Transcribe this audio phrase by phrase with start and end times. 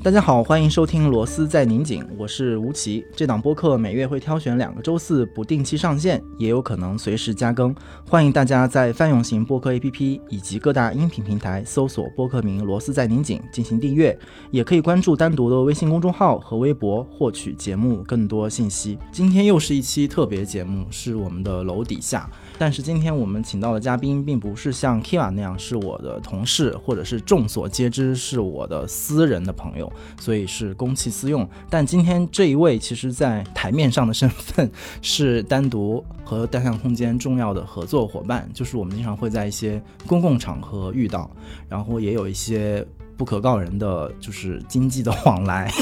[0.00, 3.04] 大家好，欢迎收听《螺丝在拧紧》，我是吴奇。
[3.16, 7.74] 这档播客每月会挑选两个周四不定期上线，也有可能随时加更。
[8.08, 14.16] 欢迎大家在泛用型播客 APP 以及各大音频平台搜索播客名《螺丝在拧紧》进行订阅，
[14.52, 18.96] 也可以关注单独的微信公众号和微博获取节目更多信息。
[19.10, 22.30] 今天又是一期特别节目，是我们的楼底下。
[22.56, 29.87] 但是今天我们请到的嘉宾并不是像 Kiva 那样是我的同事，或者是众所皆知是我的私人的朋友，
[30.20, 31.48] 所以是公器私用。
[31.68, 34.70] 但今天这一位，其实在台面上的身份
[35.02, 41.30] 是单独和单向空间重要的合作伙伴，就是我们经常会在一些公共场合遇到，
[41.68, 45.72] 然后也有一些不可告人的就是经济的往来。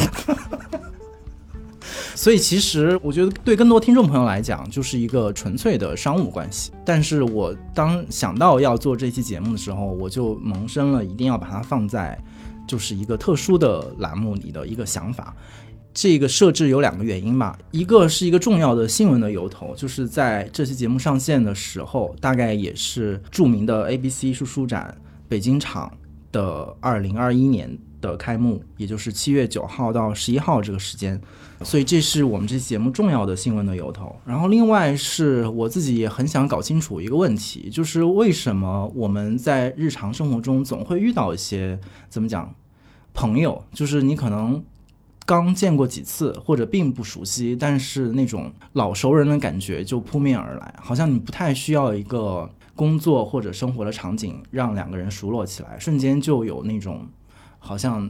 [2.14, 6.72] 所以其实我觉得对更多听众朋友来讲，就是一个纯粹的商务关系。
[6.82, 12.18] 但是我当想到要做这期节目的时候，我就萌生了一定要把它放在
[12.66, 15.34] 就是一个特殊的栏目里的一个想法。
[15.94, 24.94] 这个设置有两个原因吧，一个是一个重要的新闻的由头，就是在这期节目上线的时候，大概也是著名的 ABC 艺术书展
[25.26, 25.90] 北京场
[26.30, 31.20] 的二零二一年的开幕，也就是七月九号到十一号这个时间。
[31.62, 34.14] 所以这是我们这期节目重要的新闻的由头。
[34.26, 41.78] 然后另外是我自己也很想搞清楚一个问题，就是为什么我们在日常生活中总会遇到一些
[42.10, 42.54] 怎么讲
[43.14, 44.62] 朋友，就是你可能
[45.24, 57.08] 刚见过几次或者并不熟悉，但是那种老熟人的感觉就扑面而来，好像你不太需要一个工作或者生活的场景让两个人熟络起来，瞬间就有那种
[57.66, 58.08] 好像。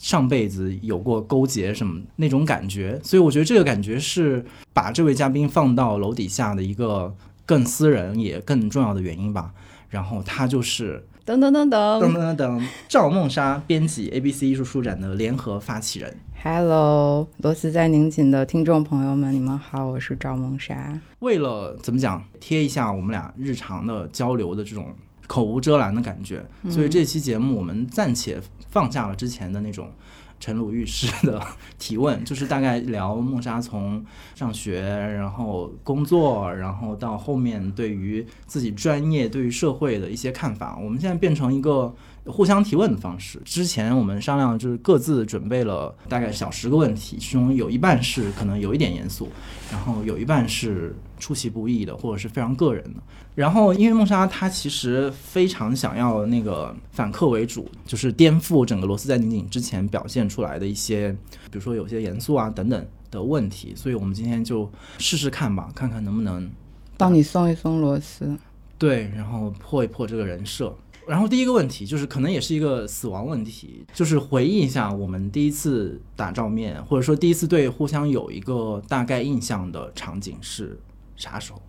[0.00, 7.14] 上辈子有过勾结什么那种感觉，所以我觉得这个感觉是把这位嘉宾放到楼底下的一个
[7.46, 9.52] 更私人也更重要的原因吧。
[9.88, 16.16] 然后他就是噔噔噔噔噔噔噔，赵梦莎编辑 ABC 艺术书展的联合发起人。
[16.42, 20.98] Hello，螺丝在拧紧的听众朋友们，你们好，我是赵梦莎。
[21.20, 24.92] 为了怎么讲贴一下我们俩日常的交流的这种
[25.28, 28.40] 口无遮拦的感觉，所以这期节目我们暂且。
[28.72, 29.92] 放下了之前的那种
[30.40, 31.40] 陈鲁豫式的
[31.78, 40.76] 提问，就是大概聊梦莎从上学，然后工作，然后到后面对于自己专业、对于社会的一些看法。
[40.82, 41.94] 我们现在变成一个。
[42.26, 43.40] 互相提问的方式。
[43.44, 49.28] 之前我们商量就是各自准备了大概小十个问题，其中有一半是可能有一点严肃，
[49.70, 53.02] 然后有一半是出其不意的或者是非常个人的。
[53.34, 61.10] 然后因为梦莎她其实非常想要那个反客为主，就是颠覆整个罗斯在拧紧之前表现出来的一些，
[61.50, 66.50] 比如说有些严肃啊等等的问题，所以我们今天就试试看吧，看看能不能
[66.98, 68.36] 帮你松一松螺丝，
[68.78, 70.76] 对，然后破一破这个人设。
[71.06, 80.78] 然后第一个问题就是，可能也是一个死亡问题，就是回忆一下我们第一次打照面，或者说第一次对互相有一个大概印象的场景是
[81.16, 81.60] 啥时候？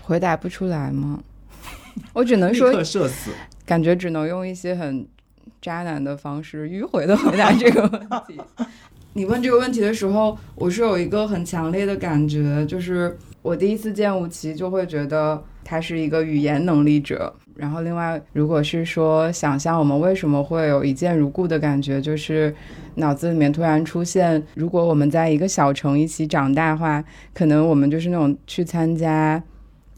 [0.00, 1.22] 回答不出来吗？
[2.14, 3.30] 我只能说社死，
[3.66, 5.06] 感觉只能用一些很
[5.60, 8.40] 渣男的方式迂回的回答这个问题。
[9.12, 17.34] 你问这个问题的时候，我是有一个很强烈的感觉，就是我第一次见吴奇就会觉得他是一个语言能力者。
[17.60, 22.54] 然后，另外，如果是说想象我们为什么会有一见如故的感觉，就是
[22.94, 27.04] 脑子里面突然出现，如果我们在一个小城一起长大的话，
[27.34, 29.42] 可能我们就是那种去参加。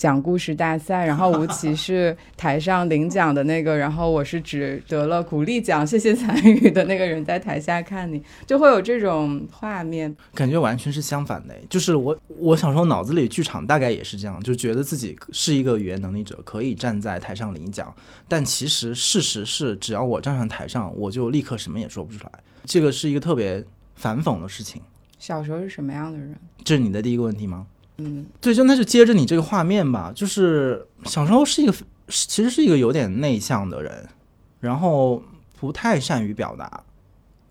[0.02, 11.54] 讲故事大赛，然后吴奇是台上领奖的那个， 然后我是只得了鼓励奖，谢谢参与的那个人在台下看你，就会有这种画面，感觉完全是相反的。
[11.70, 17.94] 就是我，我小时候脑子里剧场大概也是这样，就觉得自己是一个语言能力者，可以站在台上领奖，
[18.26, 22.32] 但其实事实是，只要我站上台上，我就立刻什么也说不出来。
[22.64, 23.64] 这个是一个特别
[23.94, 24.82] 反讽的事情。
[25.20, 26.34] 小时候是什么样的人？
[26.64, 27.68] 这是你的第一个问题吗？
[28.04, 31.72] 嗯，对，就那就接着你这个画面吧，就是小时候是一个，
[32.08, 34.08] 其实是一个有点内向的人，
[34.60, 35.22] 然后
[35.60, 36.82] 不太善于表达。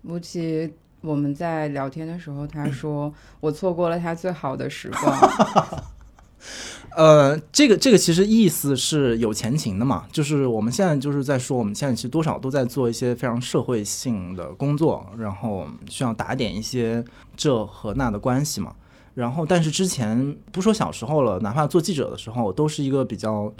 [0.02, 5.18] 吴奇，我们在聊天的时候，他说 我错过了他最好的时光。
[6.94, 17.02] 呃，这个这个其实意思是有前情的嘛，就是我们现在就是在说，我们现在其实多少都在做一些非常社会性的工作，然后需要打点一些
[17.34, 18.74] 这和那的关系嘛。
[19.14, 23.52] 然后，但是之前不说小时候了，哪怕做记者的时候，都是一个比较，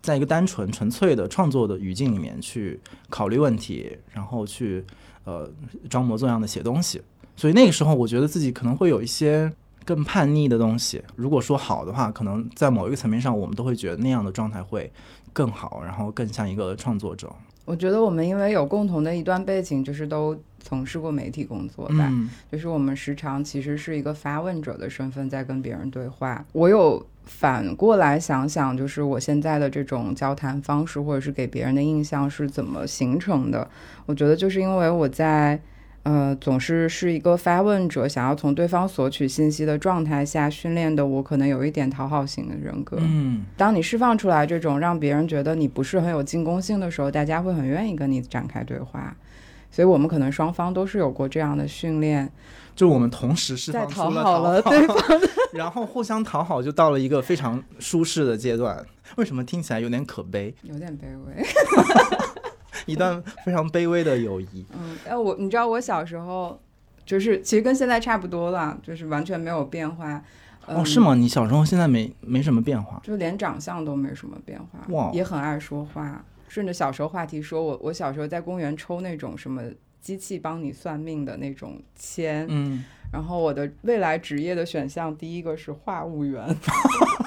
[0.00, 4.84] 在一个单纯纯粹的创作的语境里面去考虑问题，然后去
[5.24, 5.50] 呃
[5.88, 7.02] 装模作样的写东西。
[7.36, 9.52] 所以那个时候，我觉得自己可能会有一些
[9.84, 11.02] 更叛逆的东西。
[11.16, 14.92] 如果说好的话，可能在某一个层面上，我们都会觉得那样的状态会
[15.32, 17.28] 更好，然后更像一个创作者。
[17.70, 26.44] 我觉得我们因为有共同的一段背景，就是都从事过媒体工作吧，嗯就是我们时常其实是一个发问者的身份在跟别人对话。
[26.50, 33.70] 我有反过来想想，就是我现在的这种交谈方式，或者是给别人的印象是怎么形成的？
[34.06, 35.60] 我觉得就是因为我在。
[36.02, 42.96] 呃，总是是一个发问者，想要从对方索取信息的状态下训练的我，可能有一点讨好型的人格。
[43.00, 49.14] 嗯当你释放出来这种让别人觉得你不是很有进攻性的时候，大家会很愿意跟你展开对话。
[49.72, 52.28] 所以我们可能双方都是有过这样的训练，
[52.74, 54.96] 就我们同时释在放出了讨好了好对方。
[55.54, 58.84] 然后互相讨好，就到了一个非常舒适的阶段。
[59.16, 60.52] 为什么听起来有点可悲？
[60.62, 61.44] 有点卑微。
[62.86, 64.64] 一段非常卑微的友谊。
[64.72, 66.60] 嗯，哎，我你知道我小时候
[67.04, 70.22] 就是其实跟现在差不多了，就是完全没有变化。
[70.66, 71.14] 哦，嗯是吗？
[71.14, 73.00] 你小时候现在没没什么变化？
[73.02, 76.24] 就连长相都没什么变化，哇也很爱说话。
[76.48, 79.62] 顺着小时候话题说，我我小时候在公园抽那种什么
[80.00, 86.44] 机器帮你算命的那种签，嗯，然后我的未来职业的选项第一个是话务员，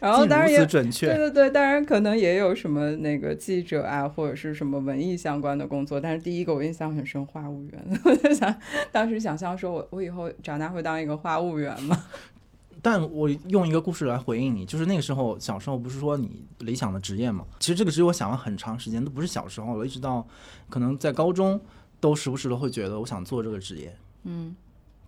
[0.00, 1.14] 然后当然也准确。
[1.14, 8.54] 对对，当然可能也有什么那个记者啊，或者是什么文艺相关的工作，但是第一个我印象很深，话务员， 我就想
[8.92, 12.04] 当时想象说我我以后长大会当一个话务员吗？
[12.80, 17.44] 但我用一个故事来回应你，就是那个时候小时候不是说你理想的职业嘛？
[17.58, 20.24] 其实这个职业我想了很长时间，都不是小时候了，一直到
[20.70, 21.60] 可能在高中
[21.98, 23.92] 都时不时的会觉得我想做这个职业，
[24.22, 24.54] 嗯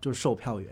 [0.00, 0.68] 就是售票员。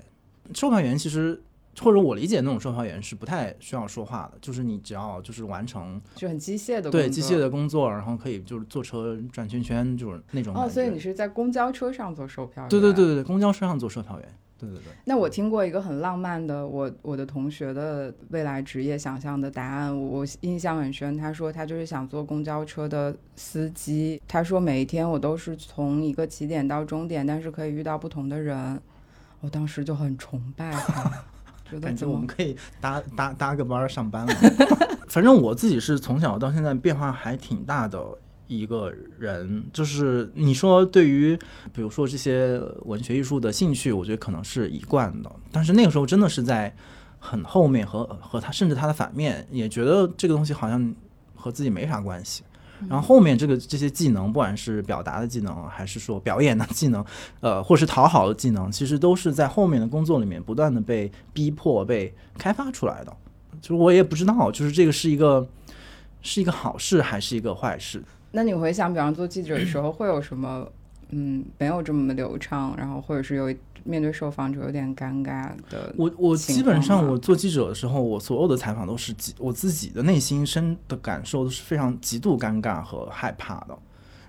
[0.54, 1.40] 售票员其实
[1.80, 12.68] 或者我理解那种售票员是不太需要说话的，就是你只要就是完成就很机械的工作对机械的工作，然后可以就是坐车转圈圈，就是那种哦，所以你是在公交车上做售票员？
[12.68, 12.98] 对对对。
[13.08, 14.28] 对对，公交车上做售票员，
[14.58, 14.84] 对对对。
[15.04, 21.16] 那我听过一个很浪漫的，我我的同学的未来职业想象的答案，我我印象很深。
[21.16, 24.20] 他说他就是想做公交车的司机。
[24.26, 28.80] 他说每一天我都是从一个起点到终点，但是可以遇到不同的人。
[29.40, 31.24] 我当时就很崇拜他，
[31.80, 34.34] 感觉我们可以搭搭搭个班儿上班了。
[35.08, 38.02] 反正我自己是从小到现在变化还挺大的
[38.46, 41.38] 一个人，就是你说对于
[41.72, 46.74] 比如说这些文学艺术的兴趣，我觉得可能是一贯的，但是那个时候真的是在
[47.18, 50.94] 很后面和和他甚至他的反面，也觉得这个东西好像
[51.34, 52.42] 和自己没啥关系。
[52.88, 57.04] 然后后面这个这些技能，不管是表达的技能，还是说表演的技能，
[57.40, 63.16] 呃，或是讨好的技能，其实都是在后面的工作里面不断的被逼迫、被开发出来的。
[63.60, 65.48] 就是我也不知道，就是这个是一个
[66.22, 68.02] 是一个好事还是一个坏事。
[68.30, 70.66] 那你回想，比方做记者的时候，会有什么
[71.10, 75.94] 嗯没有这么流畅，然后或者是有面对受访者有点尴尬的？
[75.96, 83.78] 我我基本上我做记者的时候，我所有的采访都是极我自己的内心深的感受都是非常极度尴尬和害怕的，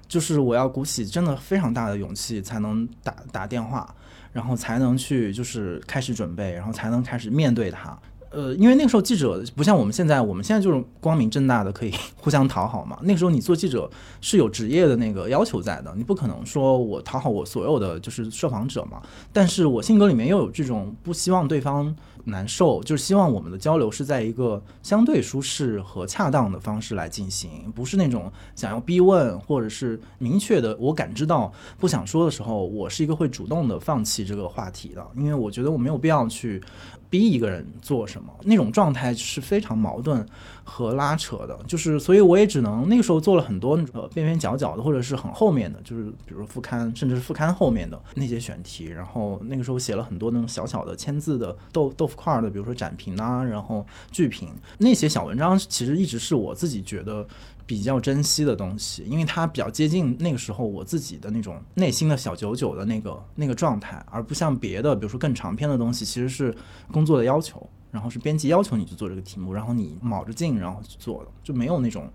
[0.08, 3.94] 就是我要鼓起真的非常大的勇气才能打打电话，
[4.32, 7.98] 然后才能去就是开始准备，然后才能开始面对它。
[8.32, 12.98] 呃，因为那个时候记者不像我们现在，我们现在就是光明正大的可以互相讨好嘛。
[13.02, 13.90] 那个时候你做记者
[14.22, 19.02] 是有职业的那个要求在的，你不可能说我讨好我所有的就是受访者嘛。
[19.34, 21.96] 但是我性格里面又有这种不希望对方
[22.26, 36.62] 难受，就是希望我们的交流是在一个相对舒适和恰当的方式来进行，不是那种想要逼问或者是明确的我感知到不想说的时候，我是一个会主动的放弃这个话题的，因为我觉得我没有必要去
[37.10, 40.24] 逼一个人做什么，那种状态是非常矛盾
[40.64, 41.60] 和拉扯的。
[41.66, 48.86] 就是，所以我也只能那个时候做了很多呃边边角角的，或者是很后面的，就是比如副刊，甚至是副刊后面的那些选题。
[48.86, 57.28] 然后那个时候写了很多那种小小的签字的豆豆腐块的，比如说展评啊，然后剧评那些小文章，其实一直是我自己觉得。
[57.70, 66.52] 比较珍惜的东西，因为它比较接近那个时候我自己的那种内心的小九九的那个那个状态，而不像别的，比如说更长篇的东西，其实是
[66.92, 72.10] 工作的要求，然后是编辑要求你去做这个题目，然后你卯着劲然后去做的，就没有那种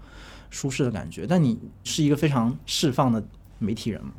[0.50, 1.24] 舒适的感觉。
[1.24, 3.24] 但你是一个非常释放的
[3.60, 4.10] 媒体人嘛，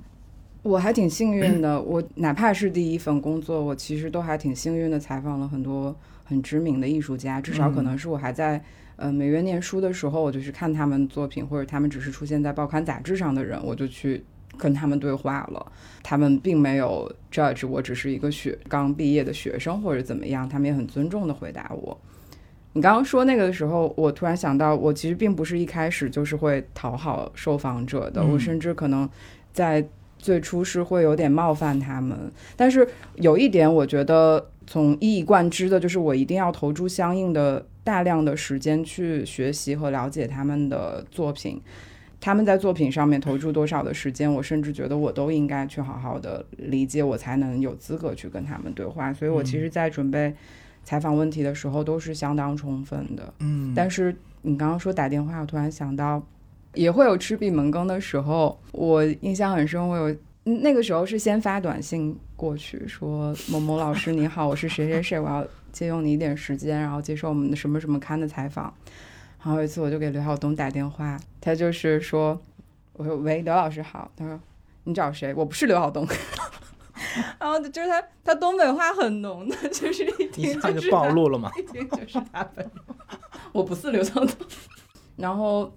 [0.64, 8.64] 我还挺幸运的，我哪怕是第一份工作，我其实都还挺幸运的，采访了很多很知名的艺术家，至少可能是我还在。
[8.98, 14.24] 呃，美院念书的时候，我就去看他们作品，或者他们只是出现在报刊杂志上的人，我就去
[14.58, 15.72] 跟他们对话了。
[16.02, 21.98] 他们并没有 judge 我，只是一个学刚毕业的学生或者怎么样，他们也很尊重的回答我。
[22.74, 29.10] 你刚刚说那个的时候，我突然想到，我其实并不是一开始就是会讨好受访者的，嗯我甚至可能
[29.54, 29.86] 在
[30.18, 32.18] 最初是会有点冒犯他们。
[32.56, 41.62] 但是有一点，我觉得从一以贯之的就是，我一定要投注相应的大量的时间去学习和了解他们的作品。
[42.20, 49.14] 他们在作品上面投注多少的时间，我甚至觉得我都应该去好好的理解，我才能有资格去跟他们对话。
[49.14, 50.34] 所以我其实，在准备
[50.84, 53.32] 采访问题的时候，都是相当充分的。
[53.40, 56.26] 嗯，但是你刚刚说打电话，我突然想到，
[56.74, 58.60] 也会有吃闭门羹的时候。
[58.72, 65.46] 我印象很深，我有那个时候是先发短信过去说：“某某老师你好，我是谁谁谁，我要
[65.76, 68.74] 借用你一点时间，然后接受我们的什么什么刊的采访。”
[69.44, 72.42] 然后有一次我就给刘晓东打电话，他就是说
[72.94, 74.40] ：“我说喂，刘老师好。”他说
[74.86, 75.34] ：“你找谁？
[75.34, 76.08] 我不是刘晓东。
[77.38, 82.72] ”然后就是他，他东北话很浓的，就是一听就暴露了嘛，一听 就是他本人。
[83.52, 84.48] 我不是刘晓东。
[85.18, 85.72] 然后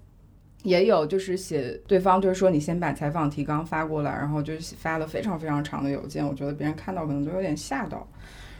[0.63, 8.07] 也有就是写对方就是说你先把采访提纲发过来，然后就发了非常非常长的邮件，我觉得别人看到可能都有点吓到。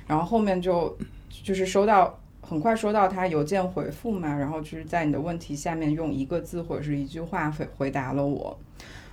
[0.05, 0.98] 然后后面就
[1.43, 2.19] 就是收到。
[2.41, 8.58] 很快收到他邮件回复嘛，然后就是在你的问题下面用一个字或者是一句话回回答了我，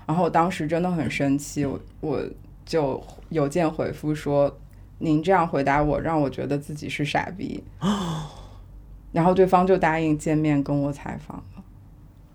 [0.07, 2.23] 然后我当时真的很生气，我我
[2.65, 4.57] 就邮件回复说，
[4.99, 7.63] 您这样回答我，让我觉得自己是傻逼，
[9.13, 11.63] 然后对方就答应见面跟我采访了，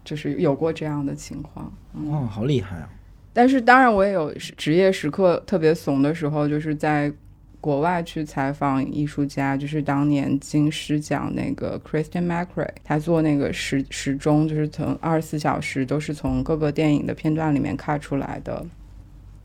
[0.03, 1.73] 就是有过这样的情况，
[2.09, 2.87] 哇，好厉害啊！
[3.33, 7.11] 但是当然我也有职业时刻特别怂的时候，就是在。
[7.61, 18.65] 国外去采访艺术家，就是当年金狮奖那个 Christian McRae，他做那个时时钟，就是从二十四小时都是从各个电影的片段里面看出来的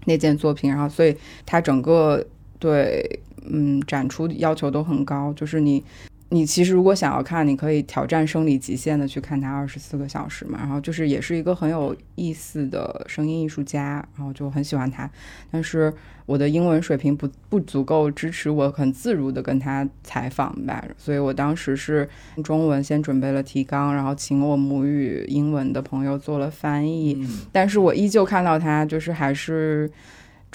[0.06, 2.26] 那件作品，然后所以他整个
[2.58, 5.84] 对嗯展出要求都很高，就是你。
[6.30, 10.58] 你其实如果想要看，你可以挑战生理极限的去看他二十四个小时嘛。
[10.58, 15.08] 然后就是也是一个很有意思的声音艺术家，然后就很喜欢他。
[15.52, 15.92] 但是
[16.26, 22.08] 我的英文水平不不足够支持我很自如的跟他采访吧，所以我当时是
[22.42, 27.24] 中文先准备了提纲，然后请我母语英文的朋友做了翻译。
[27.52, 29.88] 但是我依旧看到他就是还是。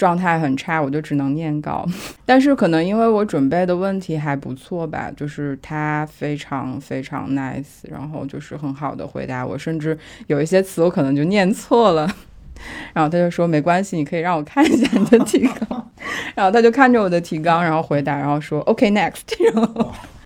[0.02, 1.86] 状态很差，我就只能念稿。
[2.26, 12.12] 但是可能因为我准备的问题还不错吧，就是他非常非常 nice，然后就是很好的回答我，甚至有一些词我可能就念错了，
[12.92, 15.90] 然后他就说没关系，你可以让我看一下你的提纲。
[16.34, 19.20] 然后他就看着我的提纲，然后回答，然后说 OK next。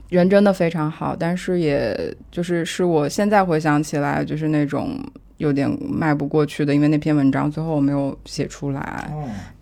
[0.08, 4.98] 人真的非常好，但是也就是是我现在回想起来，就是那种
[5.38, 9.12] 有点迈不过去的，因为那篇文章最后我没有写出来。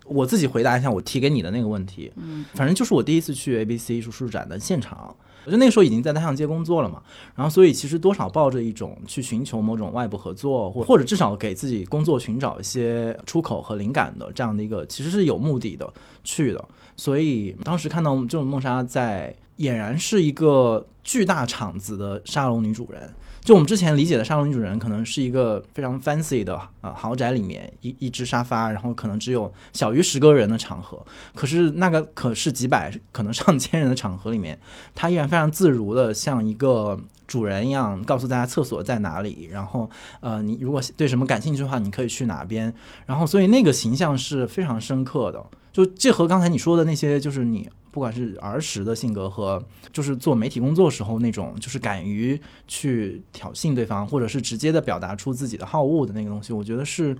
[0.05, 7.01] 我自己回答一下我提给你的那个问题，嗯，反正就是我第一次去 ABC 艺术书展的现场，我就那个时候已经在大象街工作了嘛，
[7.35, 15.91] 然后所以其实多少抱着一种去寻求某种外部合作，或或者至少给自己工作寻找一些出口和灵感的这样的一个，其实是有目的的
[16.23, 16.63] 去的，
[16.95, 23.13] 所以当时看到这种梦莎在俨然是一个巨大场子的沙龙女主人。
[23.45, 30.99] 就我们之前理解的沙龙女主人，可能是一个非常 fancy 的啊豪宅里面一一只沙发，然后可能只有小于十个人的场合。
[31.35, 34.57] 可是那个可是几百可能上千人的场合里面，
[34.95, 39.47] 她依然非常自如的像一个主人一样，告诉大家厕所在哪里。
[39.51, 39.87] 然后
[40.21, 42.73] 呃，你如果对什么感兴趣的话，你可以去哪边。
[43.05, 45.45] 然后所以那个形象是非常深刻的。
[45.71, 47.69] 就这和刚才你说的那些，就是你。
[47.95, 52.37] 不管是儿时的性格和就是做媒体工作时候那种，就是敢于
[52.67, 57.17] 去挑衅对方，或者是直接的表达出自己的好恶的那个东西，我觉得是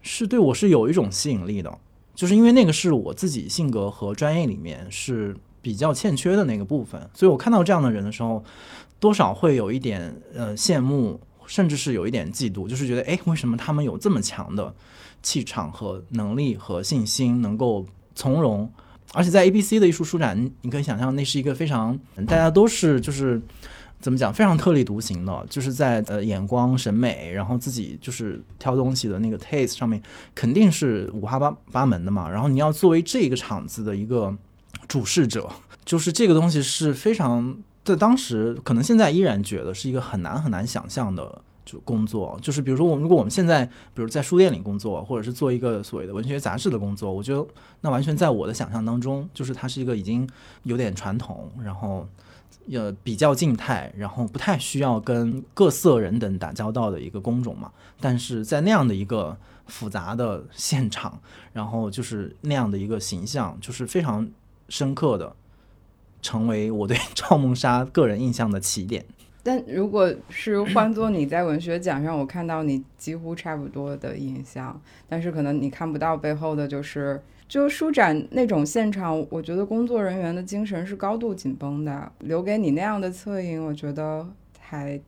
[0.00, 1.78] 是对我是有一种吸引力的，
[2.14, 8.42] 就是因为那个是我自己性格和专业里面是比较欠缺的那个部分，所以我看到这样的人的时候，
[8.98, 14.74] 多少会有一点呃羡慕，甚至是有一点嫉妒，就是觉得哎，为什么他们有这么强的
[15.22, 18.72] 气场和能力和信心，能够从容。
[19.14, 23.40] 而且在 A B C 的艺术书展，你可以想象那是一个非常大家都是就是
[24.00, 30.02] 怎么讲非常特立独行的，就是在呃眼光审美，然后自己就是挑东西的那个 taste 上面
[30.34, 32.28] 肯定是五花八八门的嘛。
[32.28, 34.36] 然后你要作为这个场子的一个
[34.86, 35.48] 主事者，
[35.84, 41.40] 就是这个东西是非常在当时可能现在依然觉得是一个很难很难想象的。
[41.64, 47.46] 就工作，就是比如说，我们如果我们现在，比如在书店里工作，或者是做一个所谓的文学杂志的工作，我觉得
[47.80, 50.28] 那完全在我的想象当中，就是它是一个已经
[50.64, 52.06] 有点传统，然后
[52.70, 57.72] 呃比较静态，然后不太需要跟各色人等打交道的一个工种嘛。
[57.98, 61.18] 但是在那样的一个复杂的现场，
[61.54, 64.28] 然后就是那样的一个形象，就是非常
[64.68, 65.34] 深刻的，
[66.20, 69.06] 成为我对 赵梦莎个人印象的起点。
[69.44, 84.26] 但如果是换做你在文学奖上，我看到你几乎差不多的印象，但是可能你看不到背后的，就是就书展那种现场，我觉得工作人员的精神是高度紧绷的，留给你那样的侧影，我觉得
[84.58, 84.98] 还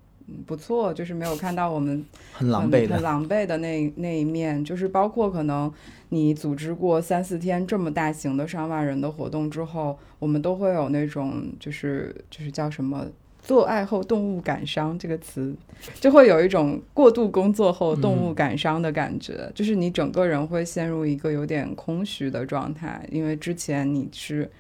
[0.45, 5.73] 不错，就是没有看到我们很狼狈的，很狼狈的那那一面，就是包括可能
[6.11, 13.07] 你组织过三四天这么大型的上万人的活动之后，我们都会有那种就是就是叫什么
[13.47, 15.55] “做爱后动物感伤”这个词，
[16.01, 24.51] 就会有一种过度工作后动物感伤的感觉，就是你整个人会陷入一个有点空虚的状态，因为之前你是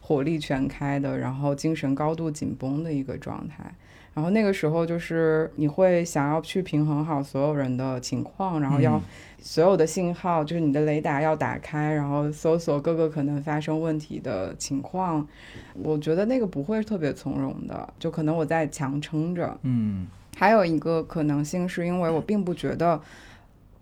[0.00, 3.74] 火力全开的，然后精神高度紧绷的一个状态。
[4.14, 9.00] 然后那个时候就是你会想要去平衡好所有人的情况，然后要
[9.42, 15.26] 所有的信号，就是你的雷达要打开，然后搜索各个可能发生问题的情况。
[15.74, 19.58] 我觉得那个不会特别从容的，就可能我在强撑着。
[19.62, 20.06] 嗯，
[20.36, 23.00] 还有一个可能性是因为我并不觉得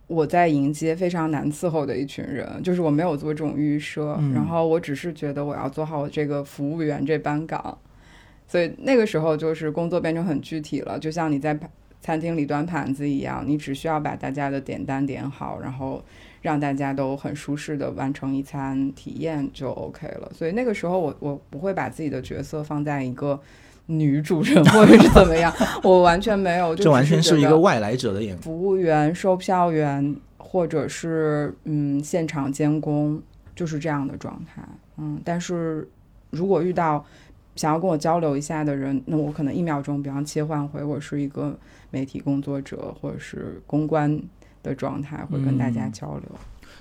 [0.07, 7.77] 我在迎接非常难伺候的一群人，就是我没有做这种预设，然后我只是觉得我要做好这个服务员这班岗。
[8.47, 11.57] 所以那个时候就是工作变成很具体了，就像你在
[12.01, 16.03] 餐厅里端盘子一样，你只需要把大家的点单点好，然后
[16.41, 20.29] 让大家都很舒适的完成一餐体验就 OK 了。
[20.33, 23.39] 所以那个时候我我不会把自己的角色放在一个
[23.85, 33.21] 女主人 或者是怎么样，我完全没有，这完全是一个外来者的眼服务员、售票员或者是嗯现场监工
[33.55, 34.61] 就是这样的状态。
[34.97, 35.87] 嗯，但是
[36.29, 37.03] 如果遇到。
[37.55, 41.57] 想要跟我交流一下的人，那我可能一秒钟，比方切换回我是一个
[41.91, 44.21] 媒体工作者或者是公关
[44.63, 46.23] 的状态，会跟大家交流。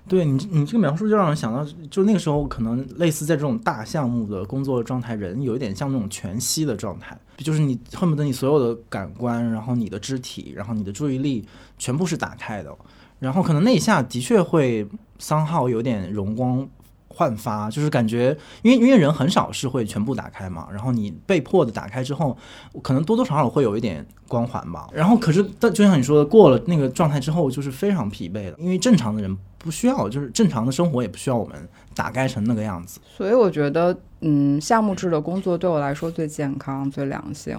[0.08, 11.46] 对你，你这个描述就让人想到，就那个时候可能类似在这种大项目的工作状态，人有一点像那种全息的状态，就是你恨不得你所有的感官，然后你的肢体，然后你的注意力
[11.78, 12.74] 全部是打开的，
[13.20, 14.88] 然后可能那一下的确会
[15.18, 16.66] 三号有点容光。
[17.14, 22.36] 焕发就是感觉，因为因为人很少是会全部打开嘛，然后你被迫的打开之后，
[22.82, 24.88] 可能多多少少会有一点光环吧。
[24.92, 31.56] 然后可是，但就像你说的，过了那个状态之后，就是非常疲惫的，因为正常的人不需要，就是正常的生活也不需要我们
[31.94, 32.98] 打开成那个样子。
[33.16, 37.58] 所以我觉得，嗯，项目制的工作对我来说最健康、最良性。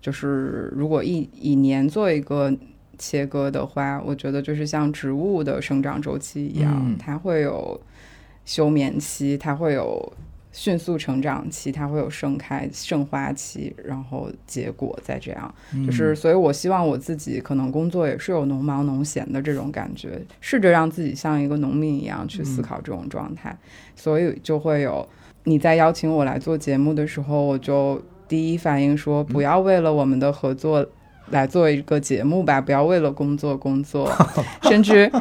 [0.00, 2.54] 就是如果一以年做一个
[2.96, 7.80] 切割的话，我觉得就是像植物的生长周期一样，它会有。
[8.48, 10.10] 休眠期，它会有
[10.52, 23.54] 迅速成长期，它会有盛开盛花期，然后结果再这样，就是，所以我希望我自己可能工作也是有农忙农闲的这种感觉，试着让自己像一个农民一样去思考这种状态，
[23.94, 25.06] 所以就会有
[25.44, 30.84] 你在邀请我来做节目的时候，我就第一反应说，不要为了我们的合作
[31.28, 34.10] 来做一个节目吧，不要为了工作工作，
[34.64, 35.12] 甚至。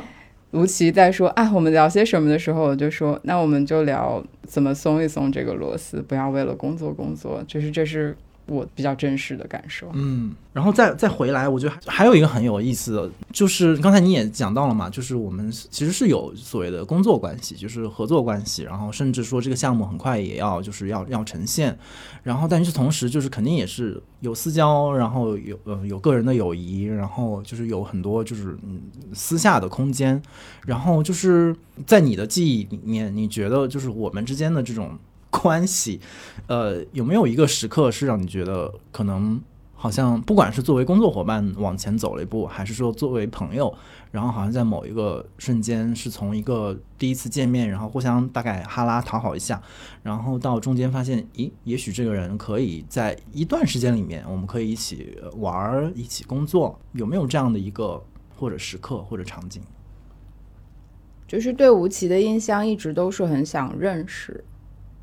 [0.51, 8.15] 吴奇在说啊，我们聊些什么的时候，我就说，那我们就聊怎么松一松这个螺丝，不要为了工作工作，就是这是。
[8.47, 21.77] 我比较真实的感受，嗯，然后再再回来，我觉得还有一个很有意思的，就是刚才你也讲到了嘛，就是我们其实是有所谓的工作关系，就是合作关系，然后甚至说这个项目很快也要就是要要呈现，
[22.23, 28.81] 然后但是同时就是肯定也是有私交，然后有呃有个人的友谊，然后就是有很多就是嗯
[29.13, 30.21] 私下的空间，
[30.65, 31.55] 然后就是
[31.85, 34.97] 在你的记忆里面，你觉得就是我们之间的这种。
[35.39, 35.99] 关系，
[36.47, 39.41] 呃，有没有一个时刻是让你觉得可能
[39.73, 43.73] 好像不管是作为工作伙伴往前走了一步，还是说作为朋友，
[44.11, 49.61] 然后好像在某一个瞬间是从一个第一次见面，然后互相大概哈拉讨好一下，
[50.01, 58.03] 然后到中间发现，咦，也许这个人可以在一段时间里面，我们可以一起玩儿，一起工作，有没有这样的一个
[58.35, 59.61] 或者时刻或者场景？
[61.27, 64.43] 就是对吴奇的印象一直都是很想认识。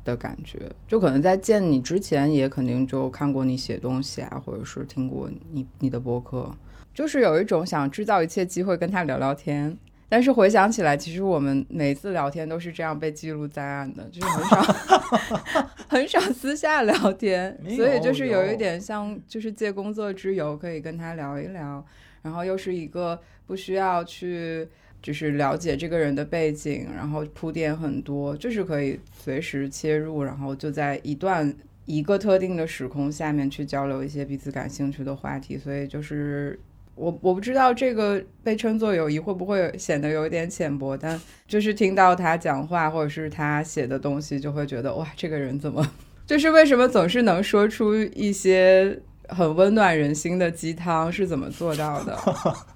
[0.05, 6.55] 的感觉，就可能在见你之前，也肯定就看过你写东西啊，或者是听过你你的播客，
[6.93, 9.75] 就是有一种想制造一切机会跟他聊聊天。
[10.07, 21.83] 但是回想起来，其实我们每次聊天都是这样被记录在案的，就是很少 很少私下聊天，所以就是有一点像，就是借工作之由可以跟他聊一聊，
[22.21, 24.69] 然后又是一个不需要去。
[25.05, 31.53] 就是了解这个人的背景，然后铺垫很多，就是可以随时切入，然后就在一段
[31.85, 35.59] 一个特定的时空下面去交流一些彼此感兴趣的话题。
[35.59, 36.59] 所以就是
[36.95, 45.87] 我我不知道这个被称作友谊会不会显得有一点浅薄，但就是听到他讲话或者是他写的东西，就会觉得哇，这个人怎么
[46.25, 52.17] 就是为什么总是能说出一些很温暖人心的鸡汤，是怎么做到的？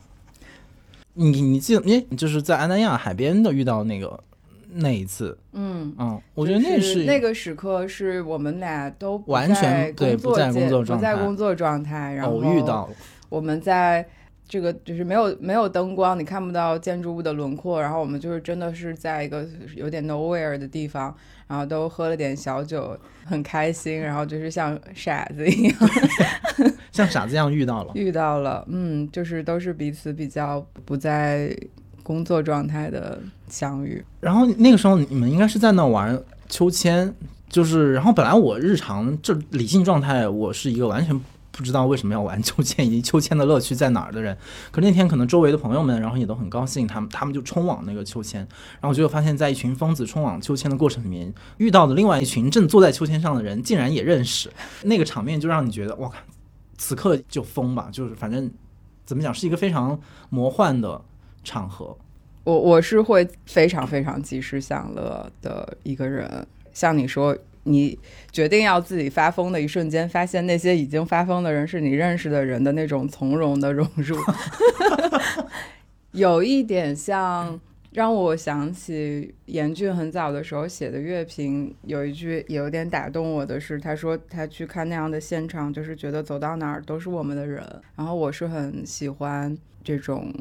[1.22, 4.18] 你你记得你就是在安南亚海边的遇到那个
[4.72, 12.90] 那一次，嗯嗯，我觉得那是那个时刻是我们俩都完全对不在工作状态，不在工作状态，然后偶遇到，
[13.28, 14.08] 我们在
[14.50, 21.16] 这个就是没有没有灯光，你看不到建筑物的轮廓，然后我们就是真的是在一个有点 nowhere 的地方，
[21.48, 25.76] 然后都喝了点小酒，很开心，然后就是像傻子一样
[26.92, 27.92] 像傻子一样遇到了。
[27.94, 31.56] 遇到了，嗯，就是都是彼此比较不在
[32.02, 34.04] 工作状态的相遇。
[34.20, 37.14] 然后那个时候你们应该是在那玩秋千，
[37.48, 41.22] 就是然后本来我日常这理性状态，我是一个完全
[41.60, 44.38] 不知道为什么要玩秋千以及秋千的乐趣在哪儿的人。
[44.72, 54.50] 可那天可能周围的朋友们，然后也都很高兴，他们他们就冲往那个秋千，然后我就发现，在一群疯子冲往秋千的过程里面，遇到的另外一群正坐在秋千上的人，竟然也认识，
[54.84, 56.10] 那个场面就让你觉得哇，
[56.78, 58.50] 此刻就疯吧，就是反正
[59.06, 61.02] 怎么讲，是一个非常魔幻的
[61.44, 61.98] 场合。
[62.46, 67.38] 我我是会非常非常及时享乐的一个人，像你说，
[67.70, 67.98] 你
[68.32, 74.18] 决定要自己发疯的一瞬间，发现那些已经发疯的人是你认识的人的那种从容的融入，
[76.12, 77.60] 有一点像
[77.92, 87.64] 让我想起严俊很早的时候写的乐评，有一句也有点打动我的是，他说他去看那样的现场，就是觉得走到哪儿都是我们的人，
[87.96, 90.34] 然后我是很喜欢这种。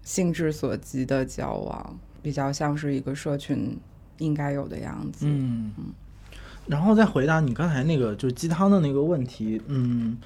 [0.00, 3.76] 兴致所及的交往，比较像是一个社群
[4.16, 5.26] 应该有的样子。
[5.28, 5.92] 嗯嗯，
[6.68, 10.16] 然后再回答你刚才那个就是鸡汤的那个问题，嗯，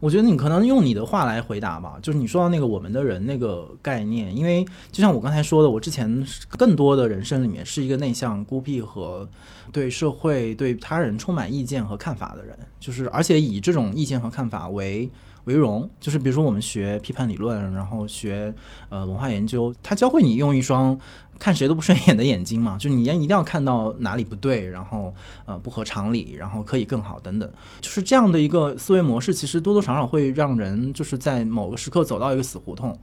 [0.00, 9.28] 我觉得你可能用你的话来回答吧，就是你说到那个我们的人那个概念，因为就像我刚才说的，我之前更多的人生里面是一个内向、孤僻和
[9.72, 15.08] 对社会、对他人充满意见和看法的人，就是而且以这种意见和看法为。
[15.44, 18.54] 为荣，就是比如说我们学批判理论，然后学
[18.88, 20.98] 呃文化研究，他教会你用一双
[21.38, 25.12] 看谁都不顺眼的眼睛嘛，就你要一定要看到哪里不对，然后
[25.44, 32.96] 呃不合常理，然后可以更好等等，就是这样的一个思维模式，其实多多少少会让人就是在某个时刻走到一个死胡同，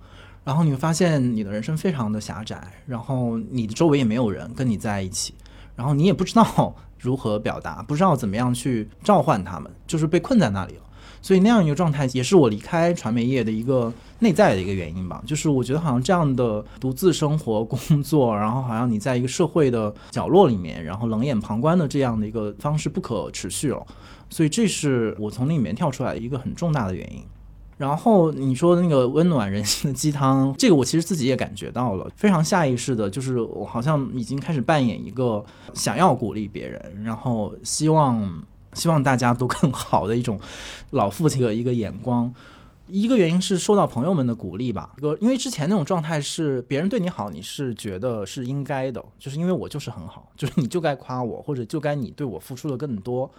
[0.44, 5.36] 然后你会发现你的人生非常的狭窄，然后你的周围也没有人跟你在一起，
[5.76, 10.82] 然后你也不知道 如何表达，不知道怎么样去召唤他们，就是被困在那里了。
[11.22, 15.22] 所以那样一个状态，也是我离开传媒业的一个内在的一个原因吧。
[15.26, 23.86] 就是我觉得好像这样的独自生活、工作，然后好像你在一个社会的角落里面，然后冷眼旁观的这样的一个方式不可持续了。
[24.30, 27.24] 所以这是我从那里面跳出来一个很重大的原因。
[27.78, 38.28] 然后你说的那个温暖人心的鸡汤，这个我其实自己也感觉到了，非常下意识的，就是我好像已经开始扮演一个想要鼓励别人，然后希望。
[38.74, 40.40] 希望大家都更好的一种
[40.92, 42.34] 老父亲的一个眼光，
[42.88, 44.92] 一个原因是受到朋友们的鼓励吧。
[45.20, 53.30] 因为之前那种状态是别人对你好，你是觉得是应该的，就是因为我就是很好， 就是你就该夸我，或者就该你对我付出的更多。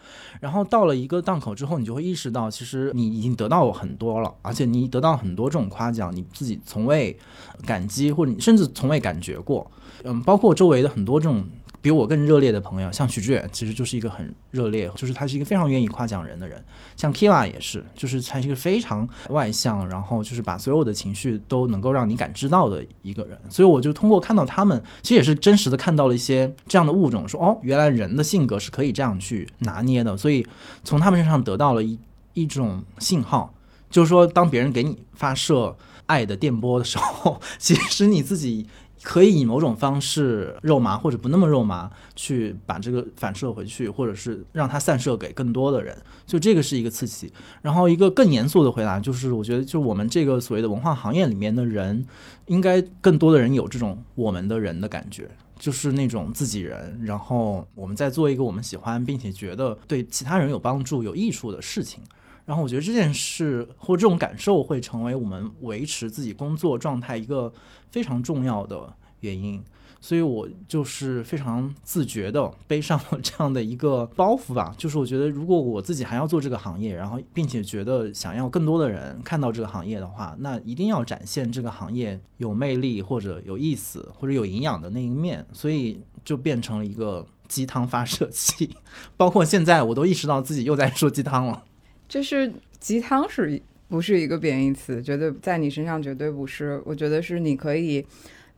[0.41, 7.19] 然后到了一个档口之后，你就会意识到，其实你已经得到我很多了，而且你得到很多这种夸奖，你自己从未
[7.67, 9.71] 感激，或者你甚至从未感觉过。
[10.05, 11.45] 嗯，包括周围的很多这种。
[11.83, 16.65] 比我更热烈的朋友，像许志远，其实就是一个很热烈，就是他是一个非常愿意夸奖人的人。
[16.97, 23.37] 像 Kiva 也是，就是他是一个非常外向，然后就是把所有的情绪都能够让你感知到的一个人。
[23.51, 30.17] 所以我就通过看到他们，其实也是真实的看到了一些这样的物种，说哦，原来人的性格是可以这样去拿捏的。
[30.17, 30.47] 所以
[30.85, 31.99] 从他们身上得到了一
[32.35, 33.53] 一种信号，
[33.91, 38.69] 就是说，当别人给你发射爱的电波的时候， 其实你自己。
[39.03, 47.33] 可以以某种方式肉麻或者不那么肉麻，去把这个反射回去，或者是让它散射给更多的人，就这个是一个刺激。
[47.61, 52.07] 然后一个更严肃的回答就是，我觉得就我们这个所谓的文化行业里面的人，
[52.47, 57.01] 应该更多的人有这种我们的人的感觉，就是那种自己人。
[57.03, 62.03] 然后我们在做一个我们喜欢并且觉得对其他人有帮助、有益处的事情。
[62.45, 67.53] 然后我觉得这件事或这种感受会成为我们维持自己工作状态一个
[67.93, 69.63] 非常重要的原因，
[70.01, 74.75] 所以我就是非常自觉的 背上了这样的一个包袱吧。
[74.77, 88.75] 就是我觉得如果我自己还要做这个行业，然后并且觉得想要更多的人看到这个行业的话，那一定要展现这个行业有魅力或者有意思或者有营养的那一面，所以就变成了一个鸡汤发射器。
[89.17, 91.63] 包括现在我都意识到自己又在说鸡汤了。
[92.09, 95.03] 就是鸡汤是不是一个贬义词？
[95.03, 96.83] 绝对在你身上绝对不是。
[96.87, 98.03] 我觉得是你可以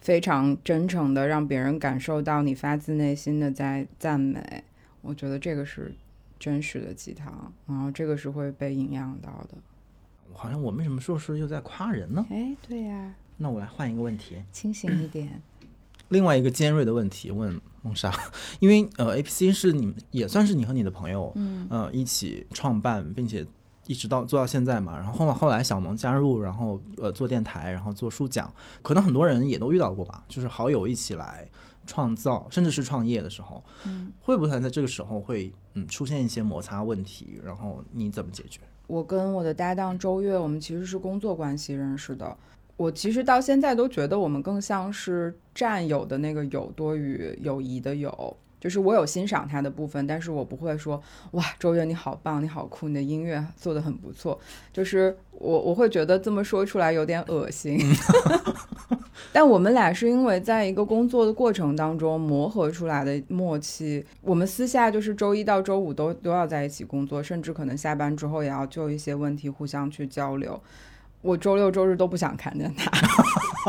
[0.00, 4.62] 非常真诚的让别人感受到你发自内心的在赞美。
[5.02, 5.92] 我觉得这个是
[6.38, 9.58] 真实的鸡汤，然后这个是会被营养到的。
[10.32, 12.24] 好像我为什么时候是又在夸人呢？
[12.30, 13.12] 哎，对呀。
[13.36, 15.42] 那我来换一个问题，清醒一点。
[16.10, 17.60] 另外一个尖锐的问题问。
[17.82, 18.10] 梦莎，
[18.60, 23.44] 因为呃，A P C 是你也算是你和你的朋友，嗯，呃，一起创办并且
[23.86, 24.96] 一直到做到现在嘛。
[24.96, 31.48] 然后后后来小萌加入，然后呃做电台，然后做书讲，可能很多人也都遇到过吧，就是好友一起来
[31.86, 37.40] 创造，甚至是创业的时候，嗯，会不会在这个时候会嗯出现一些摩擦问题？
[37.44, 38.60] 然后你怎么解决？
[38.86, 42.36] 我跟我的搭档周月，我们其实是工作关系认识的。
[42.76, 48.36] 我其实到现在都觉得我们更像是战友的那个友多于友谊的友。
[48.64, 50.98] 就是我有欣赏他的部分，但是我不会说
[51.32, 54.40] 哇，周月你好棒，你好酷，你的音乐做的很不错。
[54.72, 57.78] 就是我我会觉得这么说出来有点恶心。
[59.34, 64.02] 但我们俩是因为在一个工作的过程当中磨合出来的默契。
[64.22, 70.58] 我们私下就是周一到周五都都要在一起工作，甚至可能下班之后也要就一些问题互相去交流。
[71.24, 72.90] 我周六周日都不想看见他，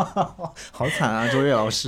[0.74, 1.88] 好惨啊，周月老师。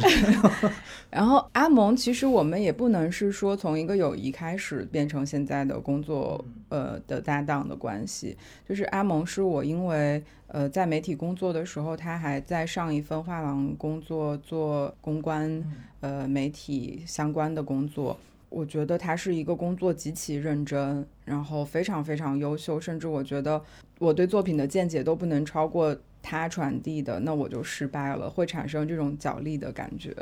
[1.11, 8.37] 然后阿蒙，其实我们也不能是说从一个友谊开始变成现在的工作呃的搭档的关系。
[8.67, 15.61] 就是阿蒙是我因为呃在媒体工作的时候，他还在上一份画廊工作做公关
[15.99, 18.17] 呃媒体相关的工作。
[18.49, 23.61] 我觉得他是一个工作极其认真，然后非常非常优秀，甚至我觉得
[23.99, 30.15] 我对作品的见解都不能超过他传递的，那我就失败了，会产生这种角力的感觉。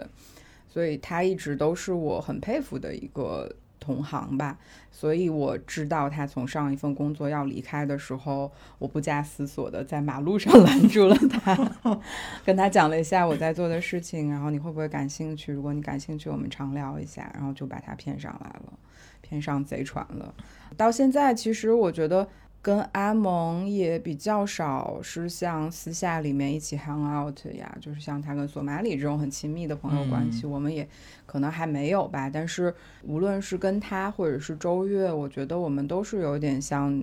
[0.67, 3.55] 所以他一直都是我很佩服的一个。
[3.77, 4.57] 同行吧，
[4.91, 12.01] 所以我知道他从上一份工作要离开的时候，我不加思索的在马路上 拦住了他，
[12.43, 15.53] 跟他讲了一下我在做的事情，然后你会不会感兴趣？
[15.53, 18.73] 如果你感兴趣，我们常聊一下，然后就把他骗上来了，
[19.21, 20.33] 骗上贼船了。
[20.75, 22.27] 到现在，其实我觉得。
[22.65, 30.89] 跟阿蒙也比较少，是像私下里面一起 hang out 呀，就是像他跟索马里这种很亲密的朋友关系，我们也
[31.27, 32.27] 可能还没有吧。
[32.27, 32.73] 但是
[33.03, 36.99] 无论是跟他或者是周月，我觉得我们都是有点像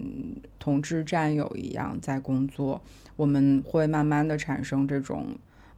[0.59, 2.83] 同志战友一样在工作，
[3.15, 5.29] 我们会慢慢的产生这种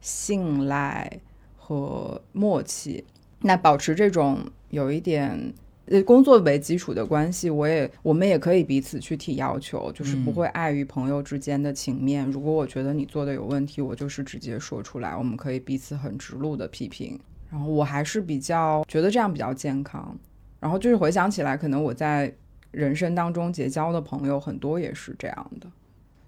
[0.01, 1.19] 信赖
[1.55, 3.05] 和默契，
[3.41, 4.39] 那保持这种
[4.71, 5.53] 有一点。
[5.87, 12.25] 呃，工作为基础的关系，我也我们也可以彼此去提要求，就是不会碍于朋友之间的情面。
[12.29, 17.19] 如果我觉得你做的有问题，我就是直接说出来，我们可以彼此很直路的批评。
[17.51, 20.17] 然后我还是比较觉得这样比较健康。
[20.59, 22.33] 然后就是回想起来，可能我在
[22.71, 25.67] 人生当中结交的朋友很多也是这样的，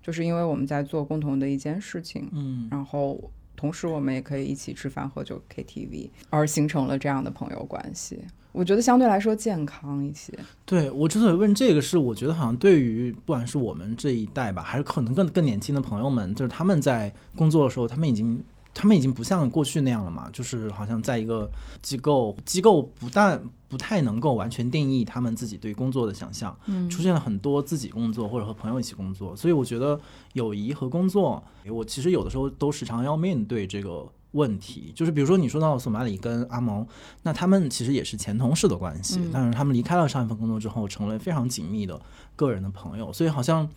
[0.04, 3.20] 就是因为我们在做共同的一件事情，嗯，然后
[3.56, 8.24] 同时我们也可以一起吃饭、喝酒、KTV，而形成了这样的朋友关系。
[8.58, 10.34] 我觉得相对来说健康一些。
[10.66, 18.44] 对我之所以问这个，是我觉得好像对于不管是我们这一代吧，还是可能更更年轻的朋友们，就是他们在工作的时候，他们已经
[18.74, 21.48] 他们已经不像过去那样了嘛，就是好像在一个
[21.84, 30.00] 机构，机构不但不太能够完全定义他们自己对工作的想象，嗯，出现了很多自己工作或者和朋友一起工作，所以我觉得
[30.34, 34.08] 友谊和工作，我其实有的时候都时常要面对这个。
[34.38, 36.86] 问题就是，比如说你说到索马里跟阿蒙，
[37.24, 42.00] 那他们其实也是前同事的关系，但是他们离开了上一份工作之后，成为非常紧密的
[42.36, 43.68] 个人的朋友，所以好像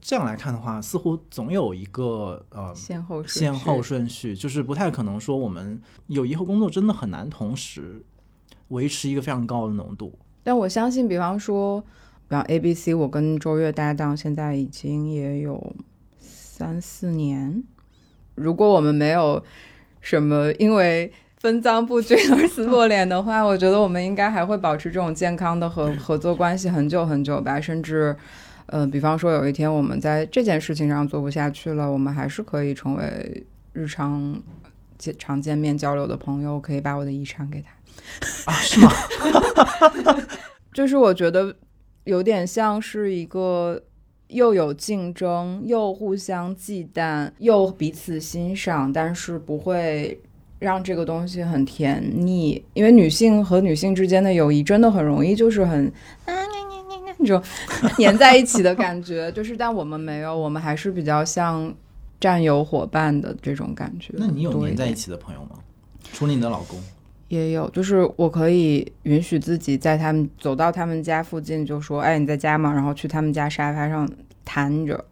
[0.00, 8.04] 这样来看的话，似乎总有一个呃先后先后顺序，就是不太可能说我们友谊和工作真的很难同时
[8.68, 10.18] 维持一个非常高的浓度。
[10.44, 15.74] 但我相信，比方说，比方 A B C，我跟周越搭档现在已经也有
[16.18, 17.64] 三四年，
[18.34, 19.42] 如果我们没有。
[20.00, 20.52] 什么？
[20.58, 27.60] 因为分赃不均而撕破脸的话，我觉得我们应该还会保持这种健康的合合作关系很久很久吧。
[27.60, 28.14] 甚至，
[28.66, 34.42] 呃，比方说有一天我们在这件事情上做不下去了，我们还是可以成为日常
[34.98, 36.60] 见常见面交流的朋友。
[36.60, 37.70] 可以把我的遗产给他
[38.50, 38.54] 啊？
[38.60, 38.92] 是吗？
[40.74, 41.54] 就是我觉得
[42.04, 43.82] 有点像是一个。
[44.30, 50.18] 又有竞争，又互相忌惮，又彼此欣赏，但是不会
[50.58, 52.62] 让这个东西很甜腻。
[52.74, 55.86] 因为女性和女性之间的友谊真的很容易就是很
[56.24, 56.34] 啊
[57.18, 57.42] 那种
[57.98, 59.30] 粘在一起的感觉。
[59.32, 61.74] 就是，但我们没有，我们还是比较像
[62.18, 64.14] 战友伙伴的这种感觉。
[64.16, 65.58] 那你有粘在一起的朋友吗？
[66.12, 66.78] 除了你的老公，
[67.30, 67.68] 也有。
[67.70, 74.08] 就是我可以允许自己在他们走到他们家附近，就说：“哎，你在家吗？”然后去他们家沙发上。
[74.42, 75.04] 瘫着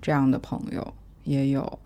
[0.00, 1.78] 这样的朋友也有，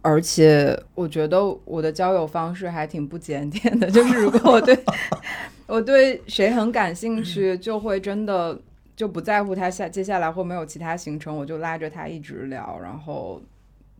[0.00, 3.90] 而且我觉得我的交友方式还挺不检点的。
[3.90, 4.78] 就是如果我对
[5.66, 8.58] 我对谁很感兴趣，就会真的
[8.96, 13.38] 就不在乎他下接下来会没有其他行程，我就拉着他一直聊，然后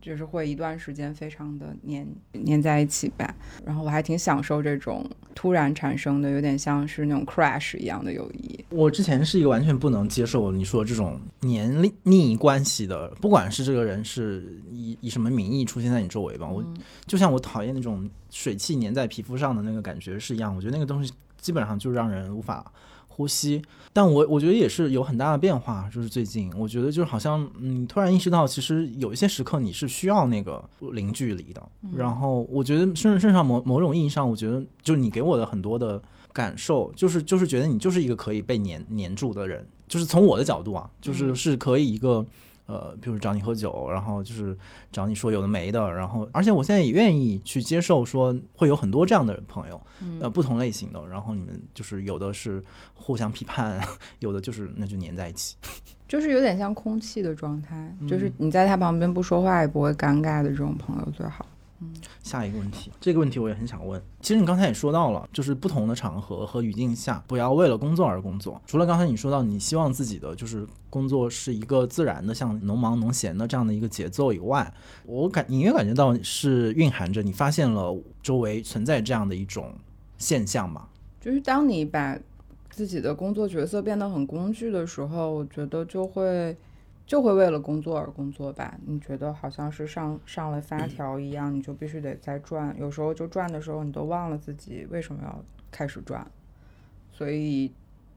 [0.03, 3.33] 就是会一段时间非常的黏黏在一起吧。
[3.65, 8.63] 然后我还挺享受这种突然产生的，有点像是那种 crash 一样的友谊。
[8.69, 16.61] 我之前是一个完全不能接受你说这种黏腻关系的，不管是这个人是以以什么名义出现在你周围吧，我
[17.05, 20.53] 就像我讨厌那种水汽粘在皮肤上的那个感觉是一样。
[20.53, 22.69] 我觉得那个东西基本上就让人无法。
[23.15, 23.61] 呼吸，
[23.93, 25.87] 但我我觉得也是有很大的变化。
[25.93, 31.61] 就是最近，我觉得就是好像，嗯，突然意识到，其实有一些时刻你是需要那个零距离的。
[31.95, 39.65] 然后，我觉得甚至甚至上某某种意义上，我觉得就是你给我的很多的感受，就是就是觉得你就是一个可以被黏黏住的人。
[39.87, 42.25] 就是从我的角度啊，就是是可以一个。
[42.65, 44.57] 呃，比如找你喝酒，然后就是
[44.91, 49.81] 找你说有的没的，然后而且我现在也愿意去接受说会有很多这样的朋友，
[50.21, 53.79] 呃，不同类型的，然后你们就是有的是互相批判，
[54.19, 55.55] 有的就是那就黏在一起，
[56.07, 61.45] 就是有点像空气的状态，就是你在他旁边不说话也不会尴尬的这种朋友最好。
[62.21, 64.01] 下一个问题，这个问题我也很想问。
[64.21, 68.61] 其实你刚才也说到了，就是不同的场合和语境下，不要为了工作而工作。
[68.65, 74.73] 除了刚才你说到你希望自己的就是工作是一个自然的，像农忙农闲的这样的一个节奏以外，
[75.05, 79.73] 我感隐约感觉到是蕴含着你发现了周围存在这样的一种
[80.17, 80.87] 现象嘛？
[81.19, 82.17] 就是当你把
[82.69, 86.55] 自己的工作角色变得很工具的时候，我觉得就会。
[87.05, 88.77] 就会为了工作而工作吧？
[88.85, 92.73] 你觉得好像是上上了发条一样，你就必须得再转。
[92.79, 96.25] 有时候就转的时候，你都忘了自己为什么要开始转。
[97.11, 97.69] 所以，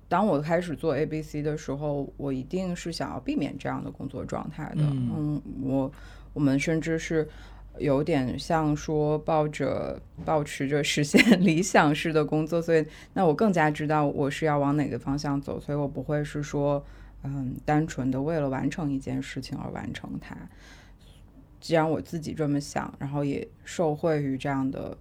[0.08, 4.82] 当我开始做 A B C 的时候，我一定是想要避免这样的工作状态的。
[4.82, 5.90] 嗯，我
[6.32, 7.28] 我们甚至是
[7.78, 16.82] 有点像说抱着保持着实现 理想式的工作，所以那我更加知道我是要往哪个方向走，所以我不会是说。
[17.26, 20.36] 嗯，单纯的为了完成一件事情而完成它。
[21.60, 24.96] 既然我自己这么想，然后也受惠于这样的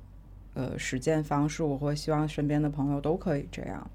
[0.53, 3.89] 呃实践方式，我会希望身边的朋友都可以这样。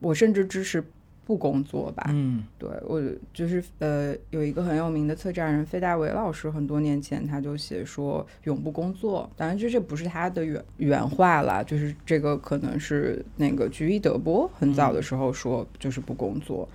[0.00, 0.84] 我甚至支持。
[1.24, 3.00] 不工作吧，嗯，对我
[3.32, 16.68] 就是呃，有一个很有名的策展人费大伟老师，很多年前他就写说永不工作，当然就这不是他的原原话了，就是这个可能是那个居伊德波很早的时候说，就是不工作，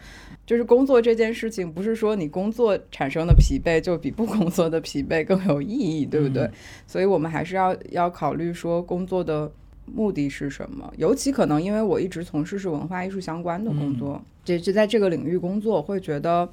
[0.47, 6.49] 就是工作这件事情，不是说你工作产生的疲惫就比不工作的疲惫更有意义，对不对？
[6.87, 9.51] 所以我们还是要要考虑说工作的。
[9.89, 10.93] 目的是什么？
[10.97, 16.45] 尤其可能因为我一直从事是文化艺术相关的工作，就就在这个领域工作，会觉得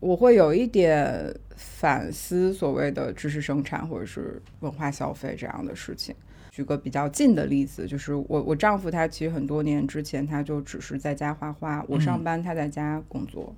[0.00, 6.14] 我会有一点反思所谓的知识生产或者是文化消费这样的事情。
[6.56, 13.54] 举个比较近的例子，就是我我丈夫他其实很多年之前他就只是在家画画，我上班他在家工作。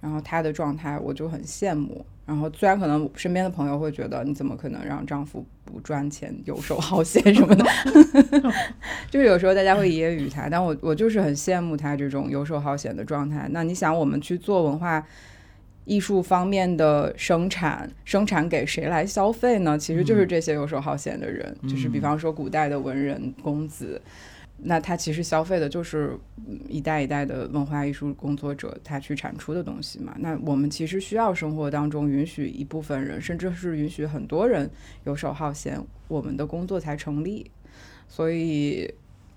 [0.00, 2.04] 然后他的状态我就很羡慕。
[2.26, 7.64] 然后虽然可能身边的朋友会觉得你怎么可能让丈夫不赚钱、游手好闲什么的
[9.08, 13.46] 就是有时候大家会揶揄他，但我我就是很羡慕他这种游手好闲的状态。
[13.52, 15.06] 那你想，我们去做文化
[15.84, 19.78] 艺术方面的生产，生产给谁来消费呢？
[19.78, 24.00] 其实就是这些游手好闲的人，就是比方说古代的文人公子。
[24.66, 26.16] 那他其实消费的就是
[26.68, 30.14] 一代一代的文化艺术工作者他去产出的东西嘛。
[30.20, 34.70] 那我们其实需要生活当中允许一部分人，甚至是允许很多人
[35.04, 37.50] 游手好闲，我们的工作才成立。
[38.08, 38.90] 所以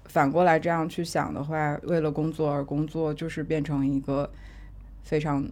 [0.06, 4.32] 反过来这样去想的话，为了工作而工作，就是变成一个
[5.04, 5.46] 非常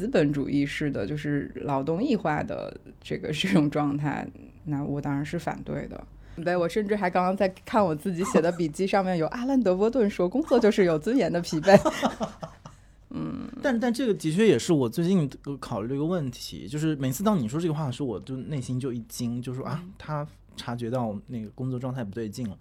[0.00, 4.26] 资本主义式的，就是劳动异化的这个这种状态。
[4.64, 6.02] 那我当然是反对的。
[6.42, 11.78] 对，我甚至还刚刚在看我自己写的笔记，上面有阿兰·德波顿说：“工作就是有尊严的疲惫。
[13.10, 22.56] ”嗯，但 但这个的确也是我最近考虑一个问题，就是每次当你说这个话的时候，我就内心就一惊，就说啊，他察觉到那个工作状态不对劲了。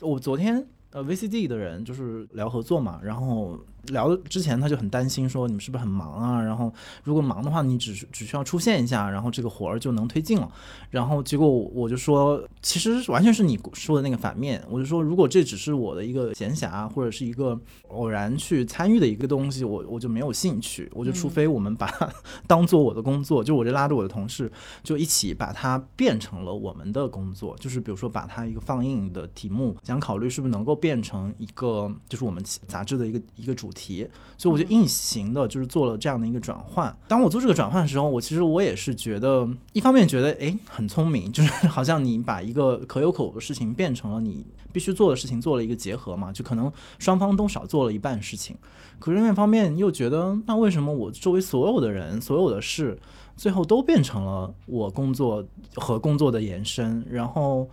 [0.00, 3.58] 我昨天呃 VCD 的人就是聊合作嘛，然后。
[3.88, 6.40] 聊之前他就很担心，说你们是不是很忙啊？
[6.40, 10.48] 然后如果忙的话，你只只需要出现一下，然后这个活儿就能推进了。
[10.90, 14.62] 然后结果我就说，其实完全是你说的那个反面。
[14.70, 20.88] 我就说，如果这只是我的一个闲暇或者是一个偶然去参与的一个东西，我我就没有兴趣。
[20.94, 22.08] 我就除非我们把它
[22.46, 24.50] 当做我的工作，就我就拉着我的同事
[24.84, 27.56] 就一起把它变成了我们的工作。
[27.58, 33.71] 就是比如说把它一个放映的题目，想考虑是不是能够变成一个就是我们杂志的一个一个主。
[33.72, 34.08] 题，
[34.38, 36.96] 所以我就硬行的就是做了这样的一个转换。
[37.08, 48.56] 当我做这个转换的时候，我其实我也是觉得，一方面觉得哎很聪明，就是 好像你把一个可有可无的事情变成了你必须做的事情，做了一个结合嘛，就可能双方都少做了一半事情。
[48.98, 52.98] 可是另一方面又觉得，那为什么我周围所有的人、所有的事，
[53.36, 55.44] 最后都变成了我工作
[55.74, 57.04] 和工作的延伸？
[57.10, 57.68] 然后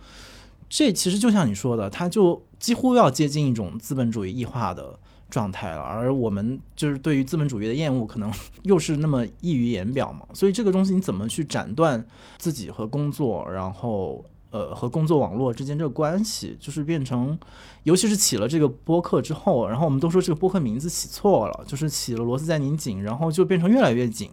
[0.68, 4.98] 这其实就像你说的，它就几乎要接近一种资本主义异化的
[5.30, 5.80] 状态了。
[5.80, 8.30] 而我们就是对于资本主义的厌恶，可能
[8.64, 10.26] 又是那么溢于言表嘛。
[10.34, 12.04] 所以这个东西你怎么去斩断
[12.36, 14.24] 自己和工作，然后？
[14.52, 17.38] 呃，和工作网络之间这个关系，就是变成，
[17.84, 24.28] 尤其是起了这个播客之后，然后我们都说这个播客名字起错了，就是起了螺丝在拧紧，然后就变成越来越紧，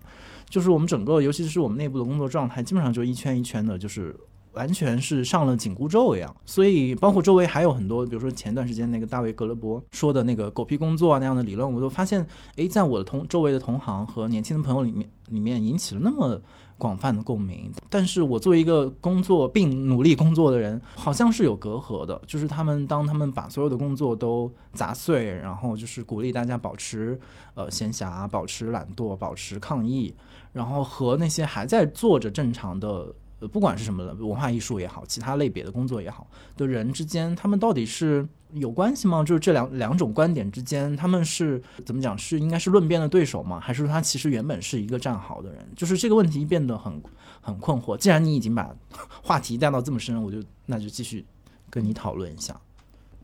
[0.49, 4.15] 就是我们整个，尤其是我们内部的工作状态，基本上就一圈一圈的，就是
[4.57, 6.35] 完全是上了紧箍咒一样。
[6.45, 12.27] 所以，包括周围还有很多，比如说前段时间那个大卫格勒伯说的那个狗屁工作啊那样的理论，我都发现，
[12.57, 16.41] 诶，在我的同周围的同行和年轻的朋友里面，里面引起了那么。
[16.79, 22.21] 广泛的共鸣，但是我作为一个工作并努力工作的人，好像是有隔阂的。
[22.27, 27.19] 就是他们当他们把所有的工作都砸碎，然后就是鼓励大家保持
[27.55, 30.13] 呃闲暇、保持懒惰、保持抗议，
[30.53, 33.11] 然后和那些还在做着正常的。
[33.39, 36.25] 呃，不管是什么的文化艺术也好，其他类别的工作也好，
[36.55, 39.23] 的人之间，他们到底是有关系吗？
[39.23, 42.17] 就是这两两种观点之间，他们是怎么讲？
[42.17, 43.59] 是应该是论辩的对手吗？
[43.59, 45.67] 还是说他其实原本是一个战好的人？
[45.75, 46.99] 就是这个问题变得很
[47.39, 47.95] 很困惑。
[47.95, 48.75] 既然你已经把
[49.21, 51.23] 话题带到这么深，我就那就继续
[51.69, 52.59] 跟你讨论一下。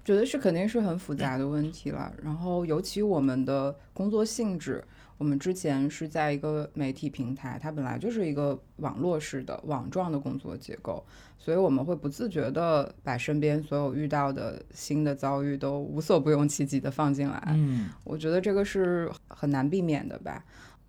[0.06, 2.14] 觉得是肯定是很复杂的问题了。
[2.22, 4.84] 然后尤其我们的工作性质。
[5.24, 11.02] 我们之前是在一个媒体平台，它本来就是一个网络式的网状的工作结构，
[11.38, 17.42] 所以我们会不自觉的把身边所有遇到的新的遭遇都无所不用其极的放进来。
[17.56, 20.44] 嗯，我觉得这个是很难避免的吧。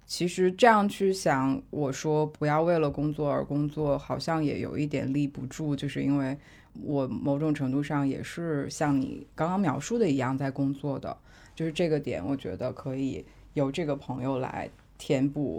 [0.05, 6.37] 其实这样去想，我说不要为了工作而工作，好像也有一点立不住，就是因为
[6.83, 11.17] 我某种程度上也是像你刚刚描述的一样在工作的，
[11.55, 13.25] 就是这个点，我觉得可以。
[13.55, 15.59] 由这个朋友来填补，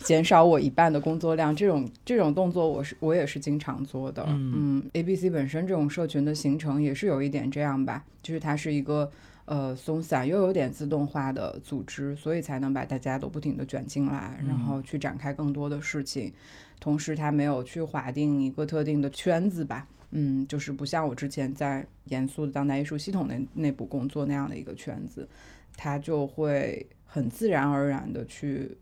[0.00, 4.24] 减少我一半的工作量，这种这种动作我是我也是经常做的。
[4.28, 9.10] 嗯，A B C 本身这种社群的形成也是有一点这样吧，就是它是一个
[9.44, 16.32] 呃松散又有点自动化的组织，所以才能把大家都不停的卷进来，然后去展开更多的事情。
[16.80, 19.86] 同时，它没有去划定一个特定的圈子吧。
[20.10, 25.28] 嗯，就是不像我之前在严肃的当代艺术系统内内部工作那样的一个圈子，
[25.76, 26.84] 它就会。
[27.14, 28.76] 很自然而然的去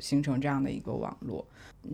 [0.00, 1.46] 形成这样的一个网络，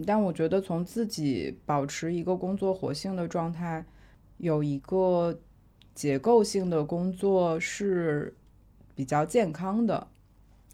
[0.06, 3.84] 但我觉得从自己保持一个工作活性的状态，
[4.38, 5.38] 有一个
[5.94, 8.34] 结构性的工作是
[8.94, 10.06] 比较健康的，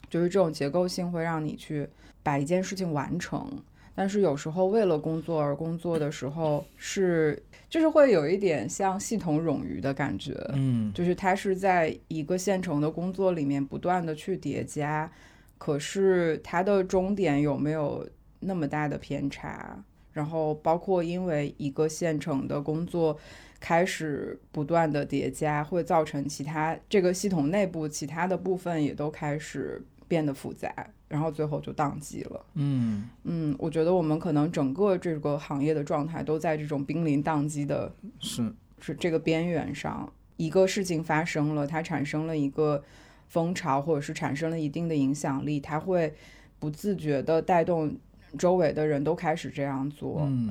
[0.08, 1.88] 就是这种结构性会让你去
[2.22, 3.50] 把一件事情完成。
[3.94, 7.40] 但是有时候为了工作而工作的时候，是
[7.70, 15.10] 就是会有一点像系统冗余的感觉，嗯，就是它是在一个现成的工作里面不断的去叠加，
[15.58, 18.08] 可是它的终点有没有
[18.40, 19.82] 那么大的偏差？
[20.12, 23.18] 然后包括因为一个现成的工作
[23.58, 30.72] 开始不断的叠加，会造成其他这个系统内部其他的部分也都开始变得复杂。
[31.14, 32.44] 然后最后就宕机了。
[32.54, 40.12] 嗯嗯，我觉得我们可能整个这个行业的状态都在这种濒临宕机的，是是这个边缘上。
[40.38, 42.82] 一个事情发生了，它产生了一个
[43.28, 46.12] 风潮，或者是产生了一定的影响力，它会
[46.58, 47.96] 不自觉的带动
[48.36, 50.50] 周围的人都开始这样做，嗯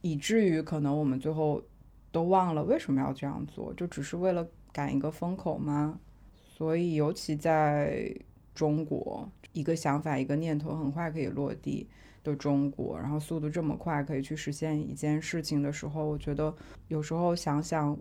[0.00, 1.62] 以至于可能我们最后
[2.10, 6.00] 都忘了为什么要这样做，就只是为了赶一个风口吗？
[6.56, 8.12] 所以，尤其在
[8.56, 9.30] 中国。
[9.52, 11.88] 一个想法，一个念头，很快可以落地
[12.22, 16.54] 的中国，然后速度这么快，可以去实现一件事情的时候，我觉得
[16.88, 17.96] 有时候想想，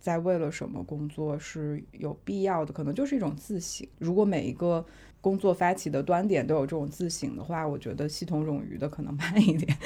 [0.00, 3.86] 在为了什么工作是有必要的，可能就是一种自省。
[3.98, 4.82] 如果每一个
[5.20, 9.76] 工作发起的端点都有这种自省的话，我觉得系统冗余的可能 慢一点。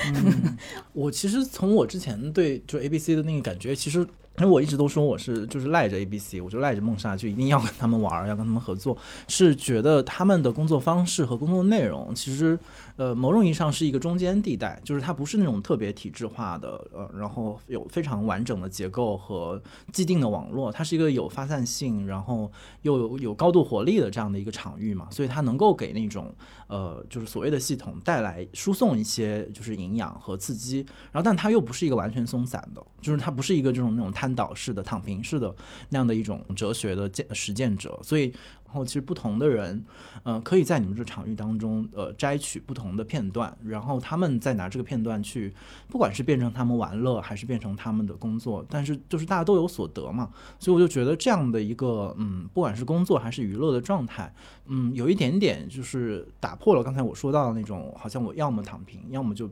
[0.93, 4.07] 我其实从我之前对就 A B C 的那个感觉，其实。
[4.39, 8.97] 因为我一直都说我是就是赖着 A B C，我就赖着梦莎，就一定要跟他们玩，要跟他们合作，
[9.29, 12.59] 是觉得他们的工作方式和工作内容其实。
[12.99, 22.51] 呃，某种意义上是一个中间地带，就是它不是那种特别体制化的，呃，然后有非常完整的结构和既定的网络，它是一个有发散性，然后
[22.83, 26.35] 又有有高度活力的这样的一个场域嘛，所以它能够给那种
[26.67, 35.55] 呃，就是所谓的系统带来输送一些就是营养和刺激，然后但它又不是一个完全松散的，就是它不是一个这种那种瘫倒式的、躺平式的
[35.91, 38.35] 那样的一种哲学的见实践者，所以。
[38.69, 39.83] 然后其实不同的人，
[40.25, 45.55] 呃，可以在你们这场域当中，呃，摘取不同的片段，然后他们再拿这个片段去，
[45.89, 50.29] 不管是变成他们玩乐，还是变成他们的工作，但是就是大家都有所得嘛。
[50.59, 54.31] 所以我就觉得这样的一个，嗯，不管是工作还是娱乐的状态，
[54.67, 59.51] 嗯，有一点点就是打破了刚才我说到的那种，好像我要么躺平，要么就。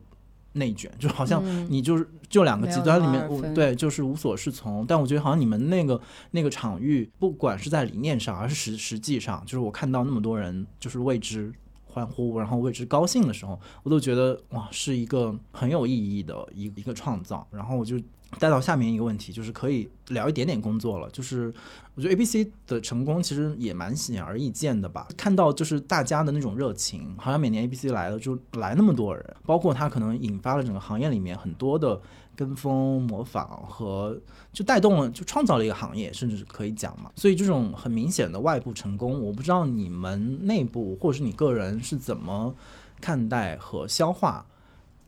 [0.57, 4.85] 内卷就好像你就是就两个极端里面，对，就是无所适从。
[4.87, 6.01] 但我觉得好像你们那个
[6.33, 11.53] 那个场域，不管是在理念上，还是实实际上，就是我看到那么多人就是为之
[11.87, 17.47] 欢呼，然后为之高兴的时候，我都觉得哇，是一个很有意义的一一个创造。
[17.51, 17.97] 然后我就。
[18.39, 21.09] 带到下面一个问题，就是可以聊一点点工作了。
[21.11, 21.53] 就是
[21.95, 25.09] 我觉得 A B C 的成功其实也蛮显而易见的吧。
[25.17, 32.01] 看到就是大家的那种热情，好像每年 A B C 来了就来那么多人，包括他可能引发了整个行业里面很多的
[32.35, 34.21] 跟风模仿和
[34.53, 37.11] 就带动了，就创造了一个行业，甚至可以讲嘛。
[37.15, 42.55] 所以这种很明显的外部成功，我不知道你们内部或者是你个人是怎么
[43.01, 44.45] 看待和消化。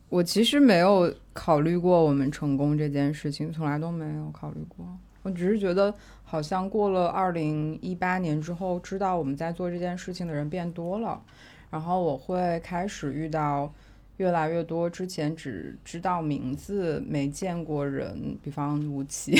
[0.09, 4.85] 我其实没有考虑过我们成功这件事情，从来都没有考虑过。
[5.21, 5.93] 我只是觉得，
[6.23, 11.21] 好像过了二零一八年之后，知道我们在做这件事情的人变多了，
[11.69, 13.71] 然后我会开始遇到
[14.17, 19.39] 越来越多之前只知道名字没见过人，比方吴奇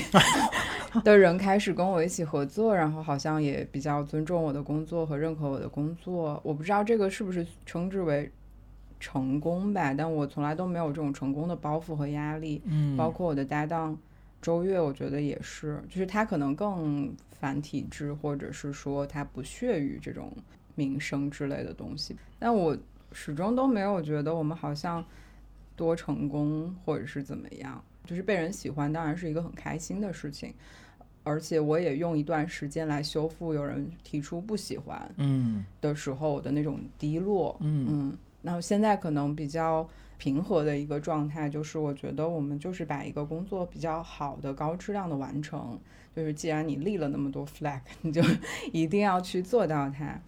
[1.03, 6.39] 的人开始跟我一起合作，然后好像也比较尊重我的工作和认可我的工作。
[6.43, 8.29] 我不知道这个是不是称之为。
[8.99, 12.61] 成功吧，但我从来都没有这种成功的包袱和压力。
[12.65, 13.97] 嗯，包括我的搭档
[14.41, 20.31] 周月，我觉得也是，就是他可能更反体制，或者是说他不屑于这种
[20.75, 22.15] 名声之类的东西。
[22.37, 22.77] 但我
[23.11, 25.03] 始终都没有觉得我们好像
[25.75, 27.81] 多成功，或者是怎么样。
[28.05, 30.53] 就是被人喜欢，当然是一个很开心的事情。
[31.23, 38.17] 而且我也用一段时间来修复有人提出不喜欢，嗯的时候的那种低落，嗯。
[38.41, 39.87] 那现在可能比较
[40.17, 45.79] 平和的一个状态，就是我觉得我们就是把一个工作比较好的、高质量的完成。
[46.15, 48.21] 就是既然你立了那么多 flag， 你就
[48.73, 50.19] 一定要去做到它。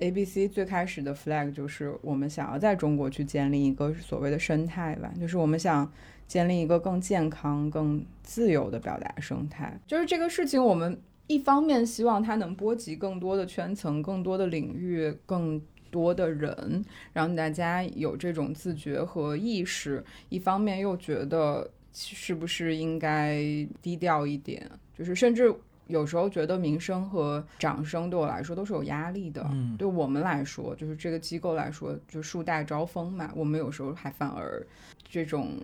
[0.00, 5.90] A、B、C 最开始的 flag 就是我们想要在中国去建立一个所谓的生态吧，就是我们想
[6.26, 9.78] 建立一个更健康、更自由的表达生态。
[9.86, 15.60] 就是这个事情，我们一方面希望它能波及更多的圈层、更多的领域、更。
[15.90, 20.02] 多的人，让大家有这种自觉和意识。
[20.28, 23.38] 一方面又觉得是不是应该
[23.82, 25.52] 低调一点，就是甚至
[25.88, 29.44] 有时候觉得名声和掌声对我来说都是有压力的。
[29.52, 33.32] 嗯，对我们来说，就是这个机构来说，就树大招风嘛。
[33.34, 34.64] 我们有时候还反而
[35.08, 35.58] 这种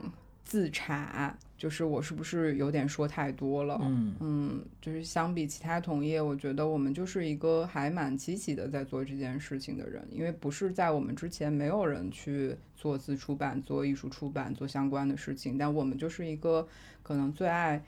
[0.47, 1.37] 自查。
[1.59, 3.79] 就是我是不是有点说太多了？
[3.83, 16.69] 嗯嗯，就是相比其他同业，我觉得我们就是一个还蛮积极的在做这件事情的人，因为不是在我们之前没有人去做自出版、做艺术出版、做相关的事情，但我们就是一个
[17.03, 17.83] 可能最爱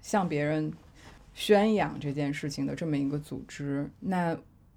[0.00, 0.72] 向别人
[1.34, 3.86] 宣扬这件事情的这么一个组织。
[4.00, 4.34] 那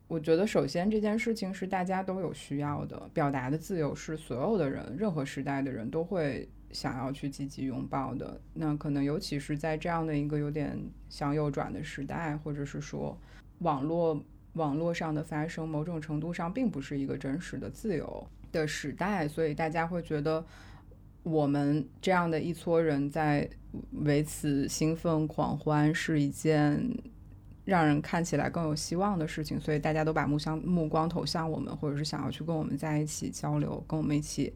[0.10, 6.46] 我觉得，首先这件事情是大家都有需要的，表达的自由是所有的人、任何时代的人都会。
[6.74, 13.16] 想要去积极拥抱的，那可能尤其是在这样的一个有点向右转的时代，或者是说
[13.60, 14.20] 网络
[14.54, 20.44] 网络上的发生，某种程度上并不是一个真实的自由的时代，所以大家会觉得
[21.22, 23.48] 我们这样的一撮人在
[23.92, 26.84] 为此兴奋狂欢是一件
[27.66, 34.52] 让人看起来更有希望的事情，所以大家都把目向目光投向我们，或者是想要去跟我们在一起交流，跟我们一起。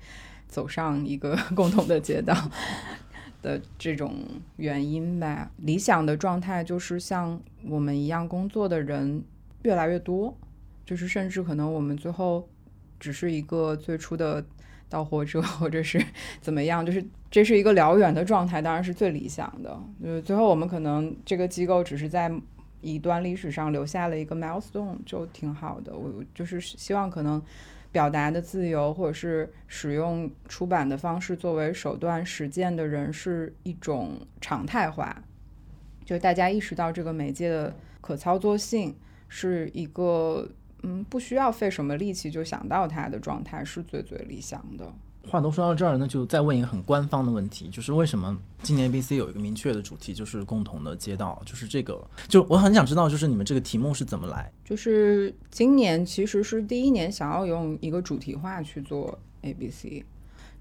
[0.48, 2.36] 走上一个 共同的街道
[3.42, 4.16] 的这种
[4.56, 5.52] 原因吧。
[5.58, 9.24] 理想的状态就是像我们一样工作的人
[9.64, 10.36] 越来越多，
[10.86, 12.48] 就是甚至可能我们最后
[13.00, 14.44] 只是一个最初的
[14.90, 16.04] 导火者， 或者是
[16.42, 19.78] 怎么样，就是这是一个燎原的状态，当然是最理想的。
[20.02, 22.32] 就是最后我们可能这个机构只是在
[22.82, 25.96] 一段历史上留下了一个 milestone，就挺好的。
[25.96, 27.42] 我就是希望可能。
[27.92, 35.24] 表达的自由，或者是使用出版的方式作为手段实践的人，是一种常态化。
[36.06, 38.96] 就大家意识到这个媒介的可操作性，
[39.28, 40.50] 是一个
[40.84, 44.94] 嗯不需要费什么力气就想到它的状态，是最最理想的。
[45.28, 54.52] 话都说到这儿，那就再问一个很官方的问题，就是为什么今年 ABC 有一个明确的主题，就是共同的街道，就是这个，就我很想知道，就是你们这个题目是怎么来？
[54.66, 60.04] 就是今年其实是第一年想要用一个主题化去做 A B C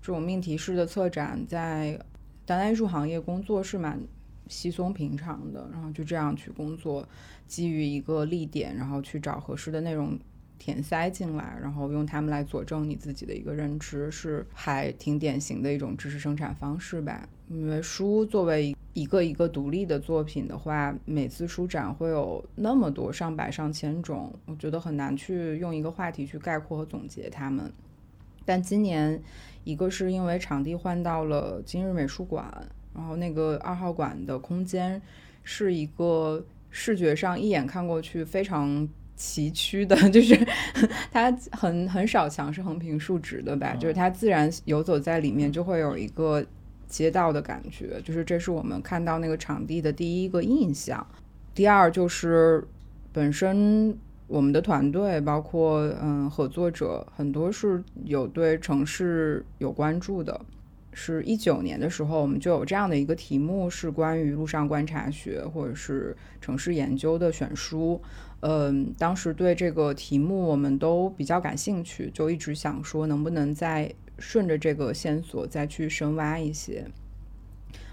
[0.02, 1.98] 这种命题式的策展，在
[2.44, 4.00] 当代艺术行业工作是蛮
[4.48, 7.06] 稀松平常的，然后就这样去工作，
[7.48, 10.16] 基于一个立点，然后去找合适的内容
[10.58, 17.28] 填塞进来，然后用它们来佐证你自己的一个认知，是还挺典型的一种知识生产方式吧。
[17.48, 27.72] 因为书作为一个一个独立的作品的话，每次书展会有那么多上百上千种，我觉得很难去用一个话题去概括和总结它们。
[28.44, 29.22] 但今年，
[29.62, 32.50] 一个是因为场地换到了今日美术馆，
[32.94, 35.00] 然后那个二号馆的空间
[35.44, 40.38] 是一个视觉上一眼看过去非常崎岖的， 就是
[41.10, 46.44] 它很很少墙是横平竖直的吧，就是它自然游走在里面就会有一个
[46.86, 51.04] 街道的感觉，就是这是我们看到那个场地的第一个印象。
[51.54, 52.62] 第二就是
[53.12, 53.98] 本身。
[54.28, 60.40] 我们的团队包括嗯合作者很多是有对城市有关注的，
[60.98, 68.00] 是一九年的时候我们就有这样的一个题目，是关于路上观察学或者是城市研究的选书。
[68.40, 76.86] 嗯，当时对这个题目我们都比较感兴趣，就一直想说能不能再顺着这个线索再去深挖一些。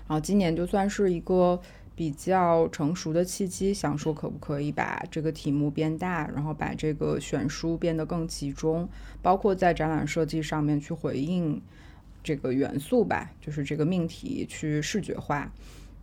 [0.08, 1.60] 然后今年就算是一个。
[1.96, 8.90] 比较成熟的契机，想说可不可以把这个题目变大，然后把这个选书变得更集中，
[9.22, 11.62] 包括在展览设计上面去回应
[12.24, 15.52] 这个元素吧，就是这个命题去视觉化，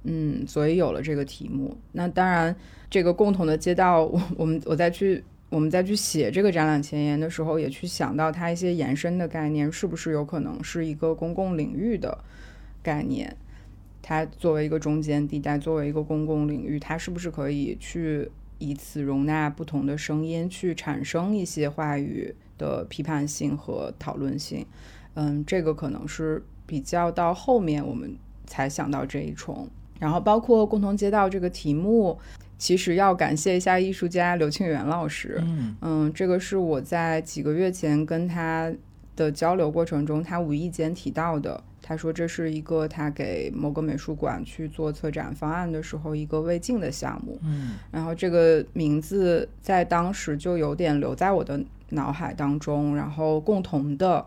[0.04, 1.76] 嗯，所以有了这个题目。
[1.92, 2.54] 那当然，
[2.90, 12.22] 这个共同的街道，我我们我再去我们再去写这个展览前言的时候，也去想到它一些延伸的概念，是不是有可能是一个公共领域的
[12.82, 13.36] 概念。
[14.02, 24.66] 它作为一个中间地带，作为一个公共领域，它是不是可以去以此容纳不同的声音，去产生一些话语的批判性和讨论性？
[25.20, 28.16] 嗯，这个可能是比较到后面我们
[28.46, 29.68] 才想到这一重。
[29.98, 32.18] 然后包括共同街道这个题目，
[32.56, 35.38] 其实要感谢一下艺术家刘庆元老师。
[35.42, 38.72] 嗯嗯，这个是我在几个月前跟他
[39.14, 41.62] 的交流过程中，他无意间提到的。
[41.82, 54.24] 他说这是一个他给某个美术馆去做策展方案的时候一个未尽的项目，嗯，然后这个名字在当时就有点留在我的脑海当中，然后共同的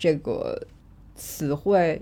[0.00, 0.60] 这个
[1.14, 2.00] 词汇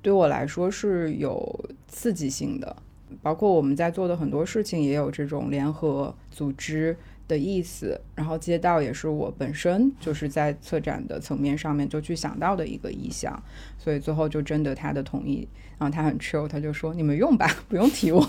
[0.00, 2.74] 对我来说是有刺激性的，
[3.20, 6.96] 包括我们在做的很多事情也有这种联合组织。
[7.26, 13.42] 的意思，然后街道也是我本身就是在策展的层面上面就去想到的一个意向，
[13.78, 18.20] 所以最后就征得他的同意，然后他很 chill，他就说你们用吧，不用提我。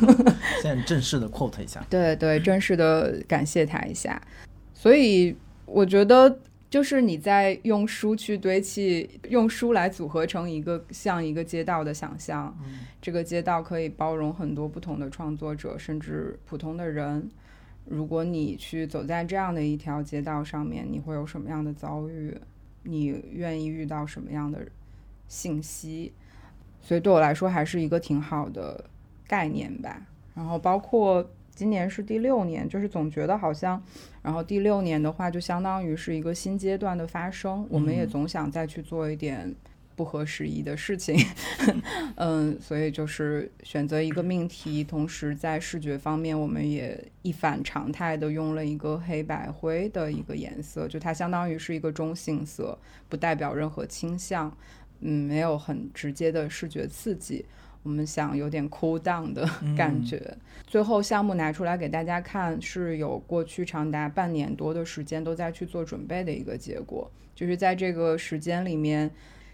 [0.62, 4.18] 现在正式的 quote 一下，对对，正式的感谢他一下。
[4.72, 5.36] 所以
[5.66, 6.38] 我觉得
[6.70, 12.56] 就是你在用书去堆砌，用书来组合成一个像一个街道的想象，
[13.02, 17.28] 这个街道可以包容很多不同的创作者，甚至普通的人。
[17.86, 22.36] 如果你去走在这样的一条街道上面，你会有什么样的遭遇？
[22.84, 24.64] 你愿意遇到什么样的
[25.26, 26.12] 信息？
[26.80, 28.84] 所以对我来说还是一个挺好的
[29.26, 30.06] 概念吧。
[30.34, 33.82] 然后包括今年是第六年，就是总觉得好像，
[34.22, 37.66] 然后第六年的话就相当于是一个新阶段的发生。
[37.68, 39.54] 我们也总想再去做一点。
[39.96, 41.14] 不合时宜的事情，
[42.16, 52.78] 嗯，所以就是选择一个命题，同时在视觉方面，我们也一反常态的用了一个黑白灰的一个颜色，就它相当于是一个中性色，
[53.10, 54.50] 不代表任何倾向，
[55.00, 57.44] 嗯，没有很直接的视觉刺激，
[57.82, 60.36] 我们想有点 cool down 的感觉。
[60.66, 69.10] 最后项目拿出来给大家看，是有过去长达半年多的时间都在去做准备的一个结果，就是在这个时间里面。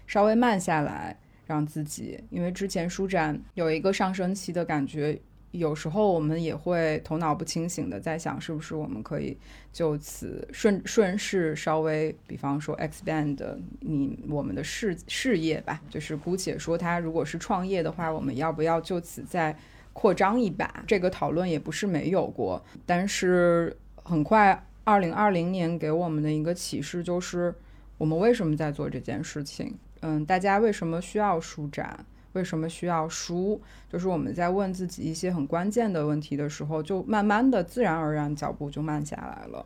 [0.09, 1.17] 稍微慢下来，
[1.47, 5.19] 让自己，因为之前舒展有一个上升期的感觉，
[5.51, 9.37] 有时候我们也会头脑不清醒的在想，是不是我们可以
[9.71, 13.37] 就此顺顺势稍微，比方说 expand
[13.79, 19.57] 你我们的事事业吧，就是姑且说他如果是创业的话，我们要不要就此再
[19.93, 20.83] 扩张一把？
[20.85, 27.55] 这个讨论也不是没有过，但是很快，二零二零年给我们的一个启示就是，
[27.97, 29.75] 我们为什么在做这件事情？
[30.01, 32.05] 嗯，大家为什么需要舒展？
[32.33, 33.61] 为什么需要书？
[33.89, 39.65] 就是我们在问自己一些很关键的问题的时候，就慢慢的、自然而然脚步就慢下来了。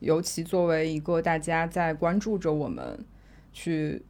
[0.00, 2.98] 尤其作为一个大家在关注着我们，
[3.52, 4.02] 去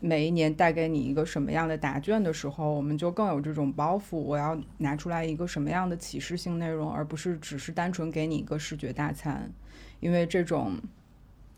[0.00, 4.16] 每一年带给你一个什么样的答卷的时候，我们就更有这种包袱。
[4.16, 9.50] 我要拿出来一个什么样的启示性内容，而不是只是单纯给你一个视觉大餐，
[10.00, 10.76] 因为这种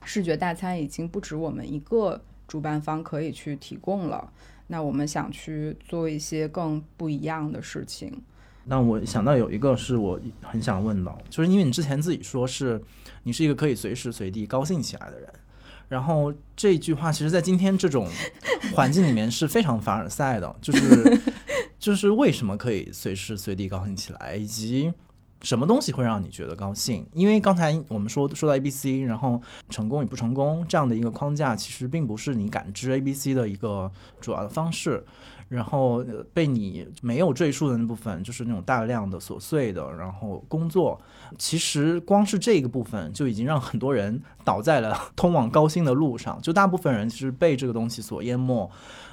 [0.04, 2.20] 视觉大餐已经不止我们一个。
[2.50, 4.32] 主办方可以去提供了，
[4.72, 8.22] 那我们想去做一些更不一样的事情，
[8.66, 12.80] 那我想到有一个是我很想问的，就是因为你之前自己说是
[13.24, 15.28] 你是一个可以随时随地高兴起来的人，
[15.88, 18.08] 然后这句话其实，在今天这种
[18.72, 21.20] 环境里面是非常凡尔赛的，就是
[21.76, 24.92] 就是为什么可以随时随地高兴起来，以及
[25.42, 27.06] 什么东西会让你觉得高兴？
[27.12, 35.04] 因为刚才我们说说到 A B C，然后成功与不成功这样的一个框架，其实并不是你感知 A B C 的一个主要的方式。
[35.48, 41.00] 然后被你没有赘述的那部分，就是那种大量的琐碎的，然后工作，
[41.38, 46.40] 其实光是这个部分就已经让很多人倒在了通往高薪的路上。
[46.40, 48.70] 就大部分人其实被这个东西所淹没，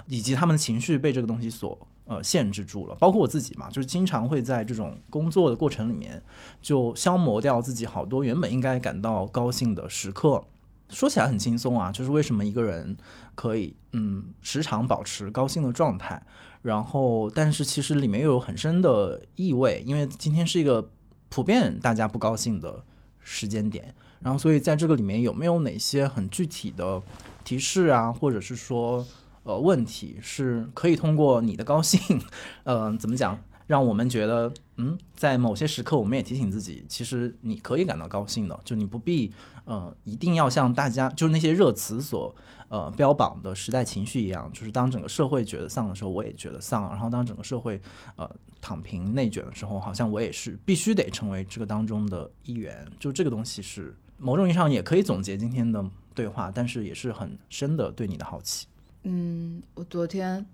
[0.08, 2.96] 以及他们的情绪被这个东西所呃限制住了。
[2.96, 6.22] 包括我自己嘛，就是经常会在这种工作的过程里面，
[6.62, 10.44] 就消磨掉自己好多原本应该感到高兴的时刻。
[10.90, 12.96] 说起来很轻松啊，就是为什么一个人
[13.36, 16.24] 可以嗯时常保持高兴的状态，
[16.62, 20.90] 然后但是其实里面又有很深的意味，因为今天是一个
[21.28, 22.86] 普遍大家不高兴的
[23.20, 27.04] 时间点，然后所以在这个里面有没有哪些很具体的
[27.44, 29.06] 提示啊，或者是说
[29.48, 32.22] 呃问题是可以通过你的高兴，
[32.66, 33.40] 呃怎么讲？
[33.66, 39.34] 让我们觉得，嗯，在某些时刻，我们也提醒自己，其实你可以感到高兴的，就你不必，
[39.66, 42.34] 呃，一定要像大家就是那些热词所，
[42.70, 47.82] 呃，标榜的时代情绪一样，就是当整个社会觉得丧的时候，我也觉得丧；然后当整个社会，
[48.16, 48.30] 呃，
[48.62, 52.86] 躺平内卷的时候，好像我也是必须得成为这个当中的一员。
[52.98, 55.84] 就这个东西是某种意义上也可以总结今天的
[56.16, 58.66] 对话，但是也是很深的对你的好奇。
[59.10, 60.46] 嗯，我昨天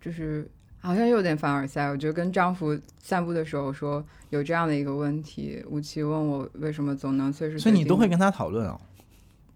[0.00, 0.48] 就是。
[0.78, 1.86] 好像有点凡尔赛。
[1.86, 8.78] 我觉得跟丈夫散步的时候说有这样的一个问题，吴奇问我为什么总能随时，所以你都会跟他讨论啊？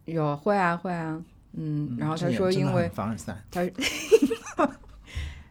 [0.06, 1.22] 有会啊会啊，
[1.52, 1.96] 嗯。
[1.96, 3.60] 然后他说因为凡尔赛，他，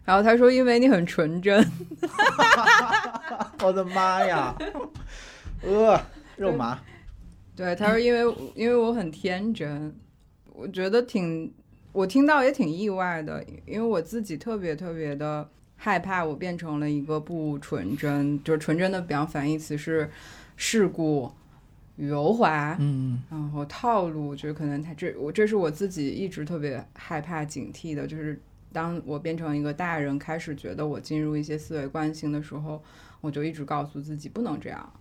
[0.03, 1.65] 然后他说因为你很纯真。
[3.63, 4.53] 我的妈呀！
[5.61, 6.01] 呃，
[6.35, 6.77] 肉麻。
[7.55, 9.95] 对，他说因为因为我很天真，
[10.51, 11.53] 我觉得挺
[11.91, 15.49] 我听到也挺意外的，因为我自己特别特别的。
[15.81, 20.11] 害怕我变成了一个不纯真，就是纯真的比方反义词是
[20.57, 21.31] 世故、
[21.95, 28.37] 油滑，嗯，然后套路，就是可能他这我这是我自己一直特别害怕警惕的，就是
[28.73, 32.83] 当我变成一个大人，开始觉得我进入一些思维惯性的时候，
[33.21, 34.91] 我就一直告诉自己不能这样，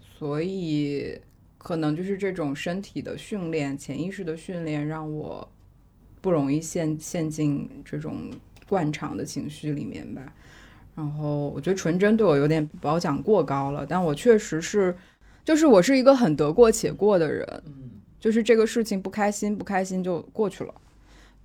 [0.00, 1.20] 所以
[1.58, 5.46] 可能就是这种身体的训练、潜意识的训练，让我
[6.20, 8.30] 不容易陷陷进这种。
[8.68, 10.20] 惯常的情绪里面吧，
[10.94, 14.94] 然后我觉得纯真对我有点褒奖过高了，但我确实是，
[15.42, 20.74] 就是我是一个很得过且过的人，嗯，就是这个事情不开心不开心就过去了，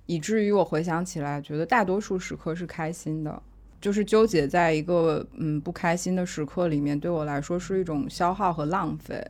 [0.04, 3.42] 以至于我回想起来，觉得大多数时刻是开心的，
[3.80, 9.26] 就是纠结在一个嗯不开心的时刻里面，对我来说是一种消耗和浪费，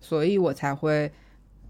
[0.00, 1.12] 所以我才会。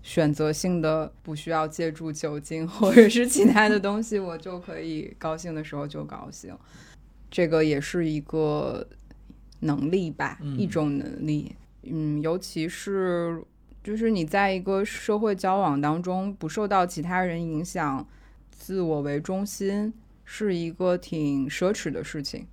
[0.06, 6.56] 选择性的不需要借助酒精 或者是其他的东西，我就可以高兴的时候就高兴。
[7.28, 8.86] 这个也是一个
[9.60, 11.56] 能力吧，一种能力。
[11.82, 13.42] 嗯，尤其是
[13.82, 18.06] 就是你在一个社会交往当中不受到其他人影响，
[18.52, 19.92] 自我为中心
[20.24, 22.46] 是一个挺奢侈的事情。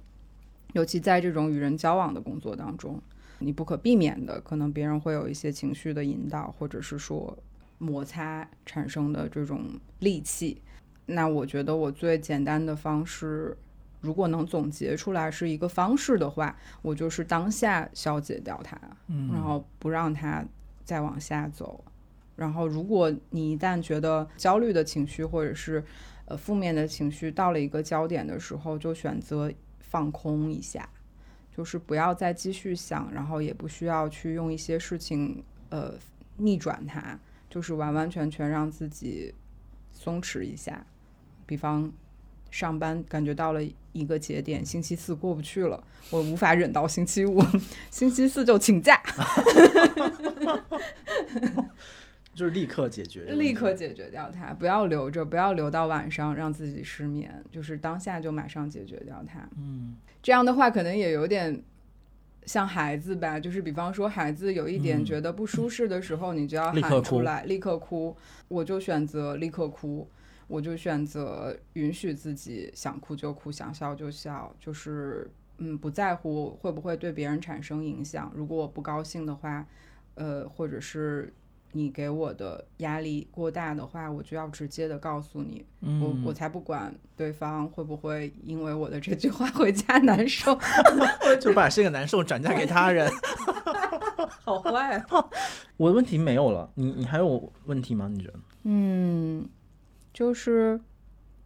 [0.73, 2.99] 尤其在这种与人交往的工作当中。
[3.43, 7.37] 你不可避免的，可能别人会有一些情绪的引导，或者是说
[7.77, 9.65] 摩擦产生的这种
[9.99, 10.61] 戾气。
[11.05, 13.57] 那我觉得我最简单的方式，
[13.99, 18.79] 如果能总结出来是一个方式的话，我就是当下消解掉它，
[19.31, 20.45] 然后不让它
[20.85, 21.83] 再往下走。
[22.35, 25.83] 然后，如果你一旦觉得焦虑的情绪或者是
[26.25, 30.89] 呃负面的情绪到了一个焦点的时候，就选择放空一下。
[31.55, 35.93] 就是不要再继续想，然后也不需要去用一些事情呃
[36.37, 39.33] 逆转它，就是完完全全让自己
[39.91, 40.85] 松弛一下。
[41.45, 41.91] 比方
[42.49, 47.39] 上班感觉到了一个节点，星期四过不去了，我无法忍到星期五，
[47.91, 48.99] 星期四就请假。
[52.33, 59.47] 就是立刻解决，立刻解决掉它，不要留着，不要留到晚上让自己失眠，就是当下就马上解决掉它。
[59.55, 61.61] 嗯，这样的话可能也有点
[62.45, 68.17] 像孩子吧，就是比方说孩子有一点觉得不舒适的时候，你就要喊出来，立刻哭。
[68.47, 70.09] 我就选择立刻哭，
[70.47, 75.29] 我就选择允许自己想哭就哭，想笑就笑，就是
[75.59, 78.31] 嗯，不在乎会不会对别人产生影响。
[78.35, 79.67] 如果我不高兴的话，
[80.15, 81.31] 呃，或者是。
[81.73, 90.57] 你给我的压力过大的话，我就要直接的告诉你，嗯我我才不管对方会不会因为我的这句话回家难受，
[91.41, 93.11] 就把这个难受转嫁给他人。
[94.41, 95.05] 好坏啊。
[95.77, 98.07] 我的问题没有了，你你还有问题吗？
[98.07, 98.39] 你觉得？
[98.63, 99.47] 嗯，
[100.13, 100.79] 就是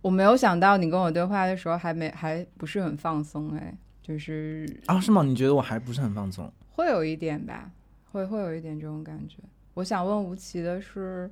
[0.01, 5.23] 我没有想到你跟我对话的时候还没还不是很放松，哎，就是啊，是吗？
[5.23, 6.51] 你觉得我还不是很放松？
[6.71, 7.71] 会有一点吧，
[8.11, 9.37] 会会有一点这种感觉。
[9.77, 11.29] 我想问吴奇的是，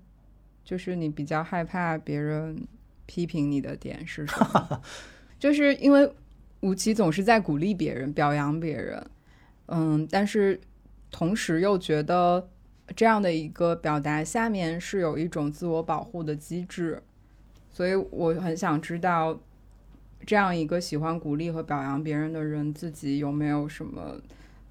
[0.64, 2.56] 就是你比较害怕别人
[3.08, 4.82] 批评你的点是什么？
[5.40, 6.08] 就是因为
[6.60, 9.04] 吴奇总是在鼓励别人、表扬别人，
[9.66, 10.62] 嗯，但是
[11.10, 12.48] 同时又觉得
[12.96, 17.02] 这样的一个表达下面是有一种自我保护的机制，
[17.72, 19.40] 所以我很想知道，
[20.24, 24.22] 这样一个喜欢鼓励和表扬别人的人，自己有没有什么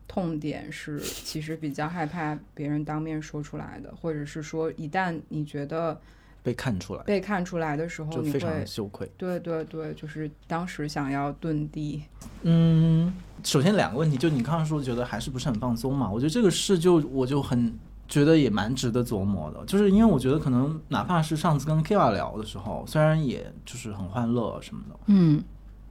[0.07, 5.99] 痛点是其实比较害怕别人当面说出来的，或者是说一旦你觉得
[6.43, 9.11] 被看出来被看出来的时候，你就非常会羞愧。
[9.17, 12.03] 对对对，就是当时想要遁地，
[12.43, 16.11] 嗯，首先两个问题，就你刚刚说觉得还是不是很放松嘛？
[16.11, 17.73] 我觉得这个事就我就很
[18.07, 25.43] 觉得也蛮值得琢磨的，就是因为我觉得可能哪怕是上次跟 Kira 聊的时候，虽然也就是很欢乐什么的，嗯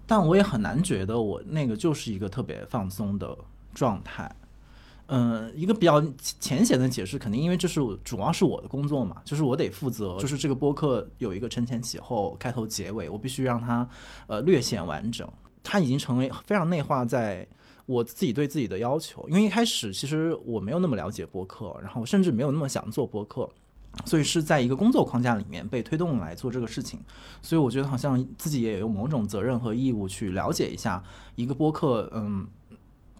[0.05, 3.36] 但我也很难觉得我那个就是一个特别放松的
[3.74, 4.34] 状态。
[5.07, 6.01] 嗯，一个比较
[6.39, 13.88] 浅显的解释，肯定因为这是主要是我的工作嘛，就是我得负责，就是这个播客有一个承前启后、开头结尾，我必须让它
[14.28, 15.28] 呃略显完整。
[15.61, 17.45] 它已经成为非常内化在
[17.86, 23.47] 我自己对自己的要求，因为一开始其实我没有那么了解播客，然后甚至没有那么想做播客，
[24.05, 26.99] 所以是在一个工作框架里面被推动来做这个事情。
[27.41, 31.03] 所以我觉得好像自己也有某种责任和义务去了解一下
[31.36, 32.47] 一个播客，嗯，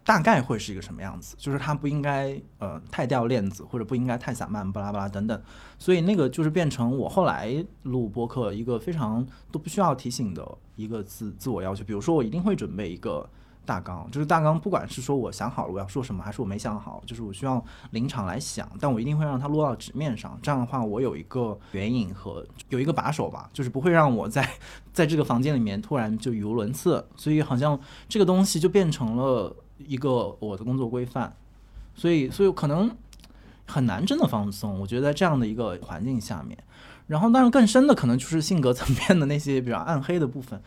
[0.04, 5.42] 大概会是一个什么样子，就是它不应该呃太掉链子，或者不应该太散漫，巴拉巴拉等等。
[5.78, 10.46] 所以那个就是变成我后来录播客一个非常都不需要提醒的
[10.76, 11.82] 一个自自我要求。
[11.82, 13.28] 比如说，我一定会准备一个。
[13.66, 20.38] 大纲就是大纲，不管是说我想好了我要说什么，还是我没想好，就是我需要临场来想，但我一定会让它落到纸面上。
[20.42, 24.46] 这样的话，我有一个援引和有一个把手吧，就是不会让我在
[24.92, 27.02] 在这个房间里面突然就语无伦次。
[27.16, 31.34] 所以好像这个东西就变成了一个我的工作规范，
[31.94, 32.90] 所以所以可能
[33.66, 34.78] 很难真的放松。
[34.80, 36.56] 我觉得在这样的一个环境下面，
[37.06, 40.60] 然后当然更深的可能就是性格层面的那些比较暗黑的部分。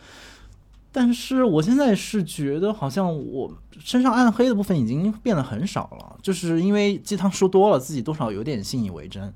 [0.90, 9.32] 但是我现在是觉得，好像我身上暗黑的部分已经变得很少了，就是因为鸡汤说多了，自己多少有点信以为真，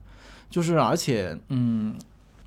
[0.50, 1.94] 就是而且，嗯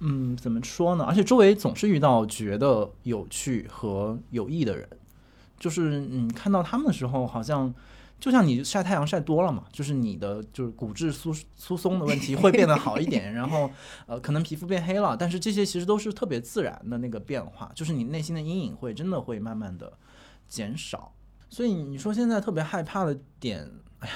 [0.00, 1.04] 嗯，怎么说呢？
[1.04, 4.88] 而且周围总是遇到觉得有趣和有益的人，
[5.64, 7.74] 就是你看到他们的时候，好像
[8.20, 13.70] 就像你晒太阳晒多了嘛，就是你的就是骨质疏疏松的问题会变得好一点，然后
[14.04, 19.90] 呃可能皮肤变黑了，但是这些其实都是特别自然的那个变化，就是你内心的阴影会真的会慢慢的
[20.46, 21.14] 减少。
[21.48, 23.66] 所以你说现在特别害怕的点，
[24.00, 24.14] 哎呀。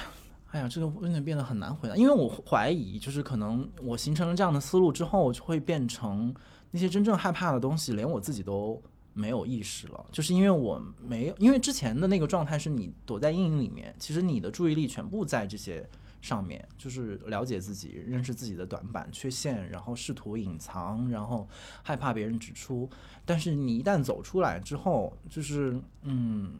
[0.51, 6.33] 哎呀，这个问题变得很难回答，因为我怀疑，就是可能我形成了这样的思路之后，就会变成
[6.71, 8.81] 那些真正害怕的东西，连我自己都
[9.13, 15.87] 没有意识了，就是因为我没有，因为之前的那个状态是你躲在阴影里面，其实你的注意力全部在这些
[16.21, 21.47] 上面，就是了解自己、认识自己的短板、缺陷，然后试图隐藏，然后
[21.83, 22.89] 害怕别人指出。
[23.25, 26.53] 但是你一旦走出来之后，就是嗯，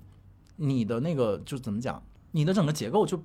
[0.56, 3.22] 你的那个就怎么讲，你的整个结构就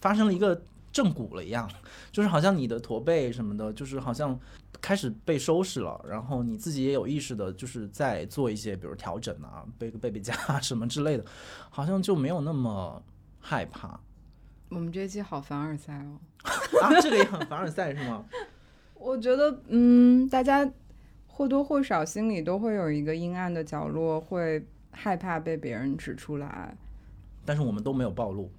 [0.00, 0.62] 发生了一个
[0.92, 1.70] 正骨了一样，
[2.12, 4.38] 就是好像你的驼背什么的，就是好像
[4.84, 11.24] 开始被收拾了，然后你自己也有意识的，就是在做一些比如调整啊，背个背背佳什么之类的，
[11.70, 13.02] 好像就没有那么
[13.40, 13.98] 害怕
[14.68, 16.20] 我们这期好凡尔赛哦。
[16.84, 17.00] 啊。
[17.00, 18.26] 这个也很凡尔赛是吗？
[18.92, 20.70] 我觉得，嗯，大家
[21.26, 26.76] 或多或少心里都会有一个阴暗的角落，会害怕被别人指出来。
[27.46, 28.50] 但是我们都没有暴露，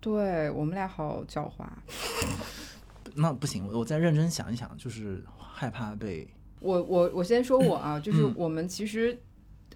[0.00, 1.66] 对我们俩好狡猾。
[3.14, 6.28] 那不行，我我再认真想一想，就是害怕被
[6.60, 9.18] 我我我先说我啊， 就是我们其实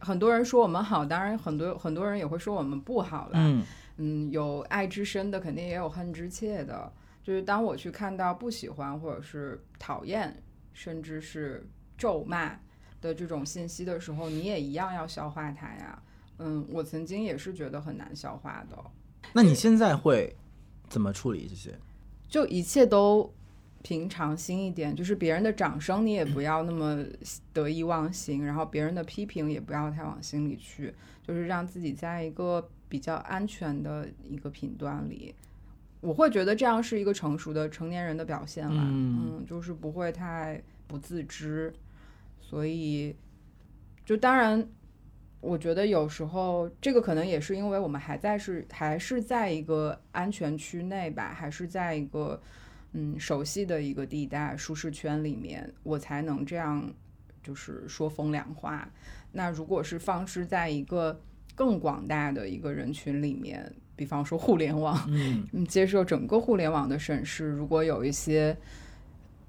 [0.01, 3.33] 很多人说我们好，当然很多很多人也会说我们不好啦。
[3.35, 3.65] 嗯
[3.99, 6.93] 嗯，有爱之深的，肯定也有恨之切的。
[7.23, 10.41] 就是当我去看到不喜欢或者是讨厌，
[10.75, 11.67] 甚至是
[11.97, 12.57] 咒骂
[13.01, 16.03] 的这种信息的时候，你也一样要消化它呀。
[16.39, 18.77] 嗯，我曾经也是觉得很难消化的。
[19.33, 20.37] 那你现在会
[20.89, 21.77] 怎么处理这些？
[22.29, 23.33] 就一切都
[23.83, 27.05] 平常心一点，就是别人的掌声你也不要那么
[27.53, 35.35] 得意忘形，然后别人的批评也不要太往心里去，就是让自己在一个比较安全的一个频段里。
[36.01, 41.73] 我会觉得这样是一个成熟的成年人的表现了，嗯嗯，就是不会太不自知，
[42.41, 43.17] 所以
[44.05, 44.69] 就当然，
[45.41, 52.41] 我觉得有时候这个可能也是因为我们还在是还是在一个安全区内吧，还是在一个
[52.93, 56.91] 嗯熟悉的一个地带舒适圈里面，我才能这样
[57.43, 58.89] 就是说风凉话。
[59.31, 61.21] 那如果是放置在一个
[61.55, 68.57] 更广大的一个人群里面，比方说互联网，嗯 嗯，接受整个互联网的审视，如果有一些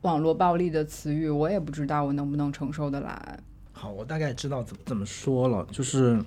[0.01, 3.39] 网络暴力的词语，我也不知道我能不能承受得来。
[3.77, 6.19] 好，我大概知道怎么怎么说了，就是。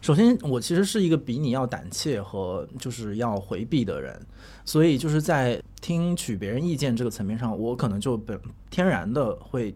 [0.00, 4.18] 首先，我其实是一个比你要胆怯和就是要回避的人，
[4.64, 9.74] 所以就是在听取别人意见这个层面上，我可能就本天然的会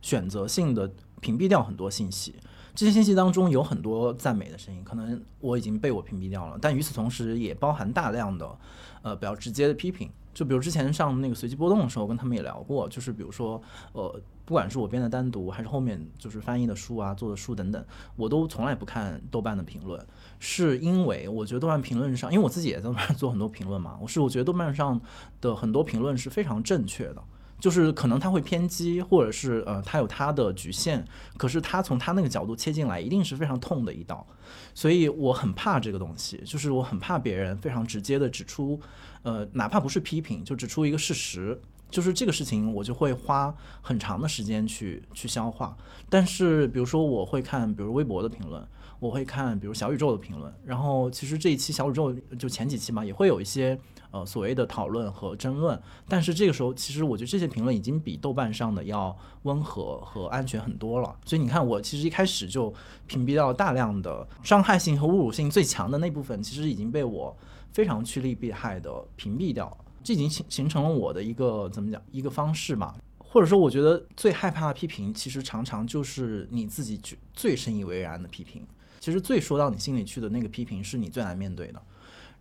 [0.00, 0.90] 选择性的
[1.20, 2.34] 屏蔽掉很多信息。
[2.74, 8.58] 这些信息当中有很多赞美的声音，可能我已经被我屏蔽掉了，但与此同时也包含大量的
[9.02, 10.08] 呃比较直接的批评。
[10.32, 13.60] 就比如之前上那个随机波动的时候，跟他们也聊过，就是比如说
[13.92, 17.84] 呃，不管是我编的单独，还是后面就是翻译的书啊、做的书等等，
[18.16, 20.04] 我都从来不看豆瓣的评论，
[20.38, 25.00] 是因为我觉得豆瓣评论上，因为我自己也在豆瓣做很多评论嘛，我是我觉得豆瓣上
[25.40, 27.22] 的很多评论是非常正确的。
[27.60, 31.04] 就是可能他会偏激，或者是呃，他有他的局限，
[31.36, 34.26] 可是他从他那个角度切进来，一定是非常痛的一刀，
[34.74, 38.80] 所以我很怕这个东西，就是我很怕别人非常直接的指出，
[39.22, 41.62] 呃，哪怕不是批评，就指出一个事实，
[41.92, 45.76] 就是这个事情，我就会花很长的时间去去消化。
[46.10, 48.66] 但是比如说我会看，比如微博的评论，
[48.98, 53.78] 我会看，比如小宇宙的评论，然后其实这一期小宇宙就前几期嘛，也会有一些。
[54.12, 61.16] 呃，所谓的讨论和争论，但是这个时候，其实我觉得这些评论已经比豆瓣上的要温和和安全很多了。
[61.24, 62.70] 所以你看，我其实一开始就
[63.06, 67.34] 屏蔽掉大量的伤害性和侮辱性最强的那部分，其实已经被我
[67.72, 69.76] 非常趋利避害的屏蔽掉了。
[70.02, 72.94] 这已经形形成了我的一个怎么讲一个方式嘛？
[73.18, 77.00] 或者说，我觉得最害怕的批评，其实常常就是你自己
[77.32, 78.66] 最深以为然的批评。
[79.00, 81.80] 其实最说到你心里去的那个批评，是你最难面对的。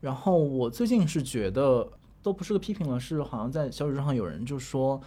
[0.02, 1.90] 然后我最近是觉得
[2.22, 5.00] 都不是个批评了，是好像在小宇宙上有人就说，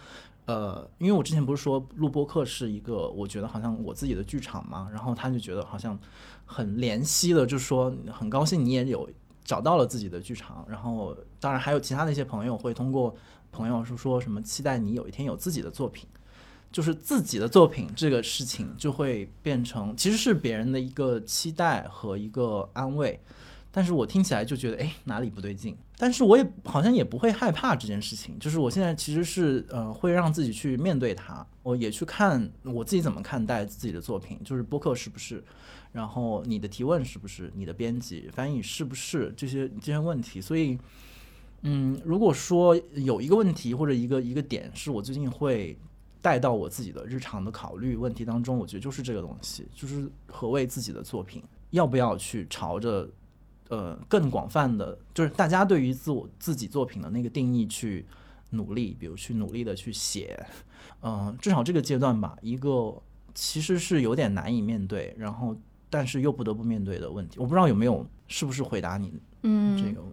[0.45, 5.97] 呃，因为我之前不是说录播课是一个我觉得好像我自己的剧场嘛，然后他就觉得好像
[6.45, 9.07] 很怜惜的，就说很高兴你也有
[9.43, 13.15] 找到了自己的剧场，然后当然还有其他的一些朋友会通过
[13.51, 16.09] 朋友是说什么期待你有一天有自己的作品，
[16.71, 23.19] 就是自己的作品这个事情就会变成其实是别人的一个期待和一个安慰。
[23.71, 25.77] 但是我听起来就觉得，哎，哪里不对劲？
[25.97, 35.43] 但是我也好像也不会害怕这件事情，就是我现在其实是呃，会让自己去面对它，我也去看我自己怎么看待自己的作品，就是播客是不是，
[35.91, 40.39] 然后你的提问是不是，你的编辑翻译是不是这些这些问题。
[40.39, 40.79] 所以，
[41.67, 45.77] 嗯，如果说有一个问题或者一个一个点是我最近会
[46.21, 53.09] 带到我自己的日常的考虑问题当中，我觉得就是这个东西，就是何谓自己的作品，要不要去朝着。
[53.67, 58.05] 呃，更广泛的，就是大家对于自我自己作品的那个定义去
[58.51, 60.39] 努力，比如去努力的去写，
[61.01, 62.95] 嗯，至少这个阶段吧，一个
[63.33, 65.57] 其实是有点难以面对，然后
[65.89, 69.11] 但是又不得不面对的问题，我不知道有没有是不是回答你，
[69.41, 70.03] 嗯，这个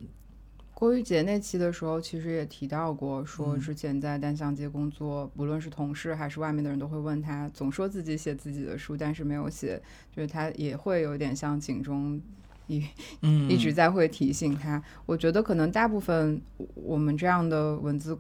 [0.82, 9.80] 郭玉洁那期的时候，其实也提到过，说之前在单向街工作，不论是同事还是外面的人都会问他，总说自己写自己的书，但是没有写，
[10.10, 12.20] 就是他也会有点像警钟。
[12.66, 12.84] 一
[13.48, 16.42] 一直在会提醒他，我觉得可能大部分
[16.74, 18.18] 我们这样的文字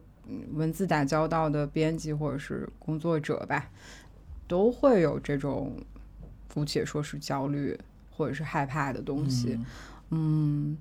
[0.52, 3.68] 文字打交道的编辑或者是工作者吧，
[4.46, 5.76] 都会有这种
[6.54, 7.76] 姑且说是焦虑
[8.08, 9.58] 或者是害怕的东西。
[10.10, 10.76] 嗯，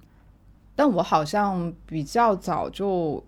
[0.76, 3.24] 但我好像比较早就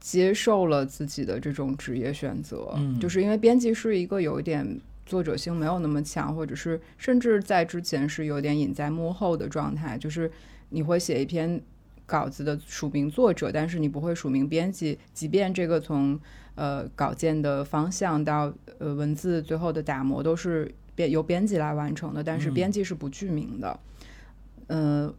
[0.00, 4.80] 接受了自己的这种职业选择，就是因为编辑是一个有一点。
[5.08, 10.30] 作者性没有那么强，或者是甚至在之前是有点隐在幕后的状态，就是
[10.68, 11.58] 你会写一篇
[12.04, 16.20] 稿子的署名作者，但是你不会署名编辑，即便这个从
[16.56, 23.80] 呃稿件的方向到呃文字最后的打磨都是编由编辑来完成的，但是编辑是不具名的。
[24.66, 25.14] 嗯，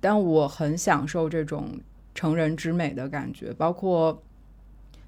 [0.00, 1.78] 但我很享受这种
[2.14, 4.22] 成人之美的感觉，包括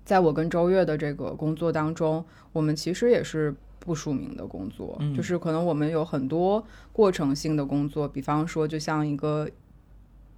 [0.05, 3.55] 在我跟周月的这个工作当中，我们其实也是。
[3.85, 9.51] 不署名的工作，就是可能我们有很多过程性的工作，比方说，就像一个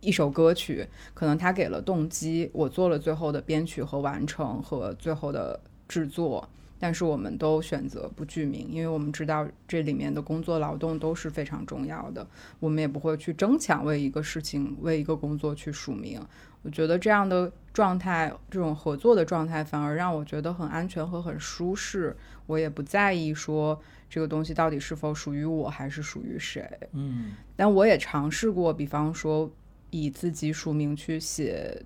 [0.01, 6.49] 一首歌曲，可能他给了动机，我做了最后的编曲和完成和最后的制作，
[6.79, 12.27] 但是我们都选择不具名，因为我们知道这里面的工作劳动都是非常重要的，
[12.61, 16.21] 我们也不会去争抢为一个事情、为一个工作去署名。
[16.63, 22.17] 我觉得这样的状态，这种合作的状态，反而让我觉得很安全和很舒适。
[22.47, 26.67] 我也不在意说这个东西到底是否属于我，还是属于谁。
[26.93, 29.51] 嗯，但我也尝试过，比方说
[29.91, 31.83] 以自己署名去写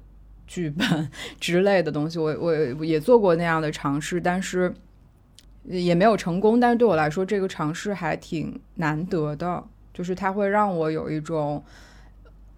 [0.48, 4.74] 剧本 之类的东西，我我也做过那样的尝试，但是
[5.62, 6.58] 也没有成功。
[6.58, 9.62] 但是对我来说，这个尝试还挺难得的，
[9.94, 11.62] 就是它会让我有一种。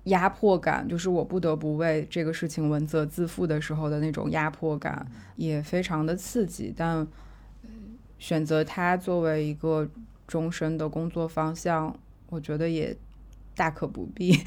[0.04, 6.72] 压迫感，就是我不得不为这个事情文责自负的时候的那种压迫感，也非常的刺激。
[6.74, 7.06] 但
[8.18, 9.86] 选择它作为一个
[10.26, 11.94] 终身的工作方向，
[12.30, 12.96] 我觉得也。
[13.54, 14.38] 大可不必。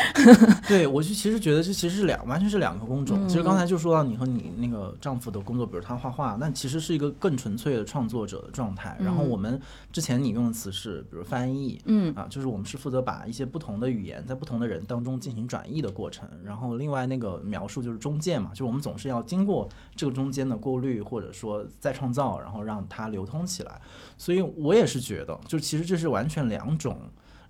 [0.66, 3.28] 对，我就其实觉得这其实是两，完全是两个工种。
[3.28, 8.96] 其实刚才就说到你和你那个丈夫的工作，比如他画画，那其实是一个更纯粹的创作者的状态。
[9.00, 9.60] 然后我们
[9.92, 16.26] 之前你用的词是，比如翻译，嗯啊，就是我们是负责把一些不同的语言在不同的人当中进行转译的过程。
[16.42, 23.80] 然后另外那个描述就是中介嘛，就我们总是要经过这个中间的过滤，或者说再创造，然后让它流通起来。
[24.16, 26.98] 所以我也是觉得，就其实这是完全两种。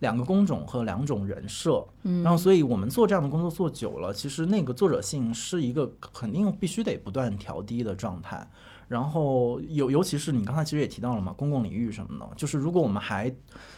[0.01, 8.49] 两个工种和两种人设，嗯，然后所以我们做这样的工作做久了，其实那个作者性是一个肯定必须得不断调低的状态。
[8.86, 13.34] 然后尤尤其是你刚才其实也提到了嘛，公共领域什么的，就是如果我们还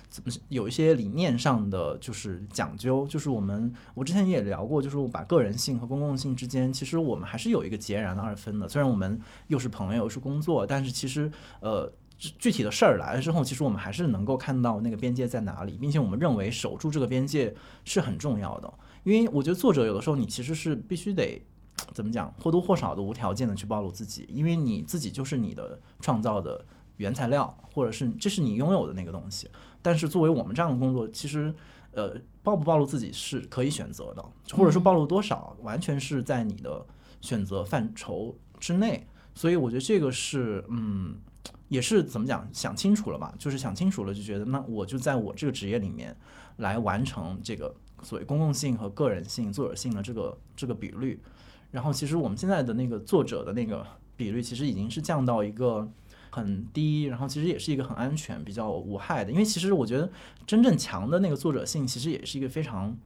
[0.08, 8.68] 怎么有一些理念上的就是讲究，就是我们我之前也聊过，就是把个人性和公共性之间，其实我们还是有一个截然的二分的。
[8.68, 11.90] 虽然我们又是朋友又是工作，但是其实呃。
[12.18, 17.54] 具体的事儿来了之后，其实我们还是能够看到那个边界在哪里，并且我们认为守住这个边界
[17.84, 18.72] 是很重要的。
[19.04, 21.40] 因为我觉得作者有的时候你其实是必须得
[21.92, 26.64] 怎么讲，或多或少的无条件的去暴露自己，因为你自己就是你的创造的
[26.96, 29.48] 原材料，或者是这是你拥有的那个东西。
[29.82, 31.54] 但是作为我们这样的工作，其实
[31.92, 34.24] 呃暴不暴露自己是可以选择的，
[34.56, 36.84] 或者说暴露多少，完全是在你的
[37.20, 39.06] 选择范畴之内。
[39.34, 41.16] 所以我觉得这个是嗯。
[41.68, 43.32] 也是怎么讲，想清楚了嘛？
[43.38, 46.16] 就是想清楚了，就觉得那我就在我这个职业里面
[46.58, 51.20] 来完成这个所谓公共性和个人性、作者性的这个这个比率。
[51.72, 53.84] 然后，其实我们现在的那个作者的那个
[54.16, 55.86] 比率，其实已经是降到一个
[56.30, 59.32] 很低，然后其实也是一个很安全、比较无害的。
[59.32, 60.08] 因为其实我觉得
[60.46, 62.96] 真正强的那个作者性，其实也是一个非常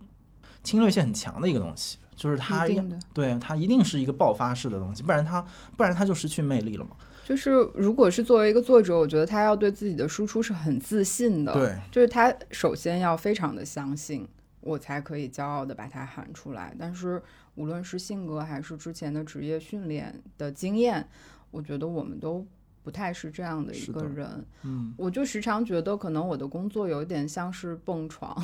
[0.63, 2.69] 侵略性很强的一个东西，就是它
[3.15, 5.45] 对它一定是一个爆发式的东西，不然它
[5.77, 6.91] 不然它就失去魅力了嘛。
[7.31, 11.53] 就是，如果是作为一个作者，我觉得他要对自己的输出是很自信的。
[11.53, 14.26] 对，就是他首先要非常的相信，
[14.61, 16.74] 我才可以骄傲的把它喊出来。
[16.76, 17.22] 但是，
[17.55, 21.09] 无论是性格还是之前的职业训练的经验，
[21.53, 22.45] 我觉得我们都
[22.83, 24.45] 不太是这样的一个人。
[24.64, 28.37] 嗯，我就时常觉得，可能我的工作有点像是蹦床，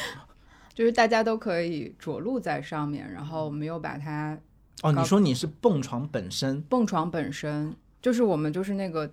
[0.72, 4.38] 就是大家都可以着陆在上面，然后没有把它。
[4.82, 6.62] 哦，你说你是蹦床本身？
[6.62, 7.76] 蹦床本身。
[8.04, 9.10] 就是我们就是那个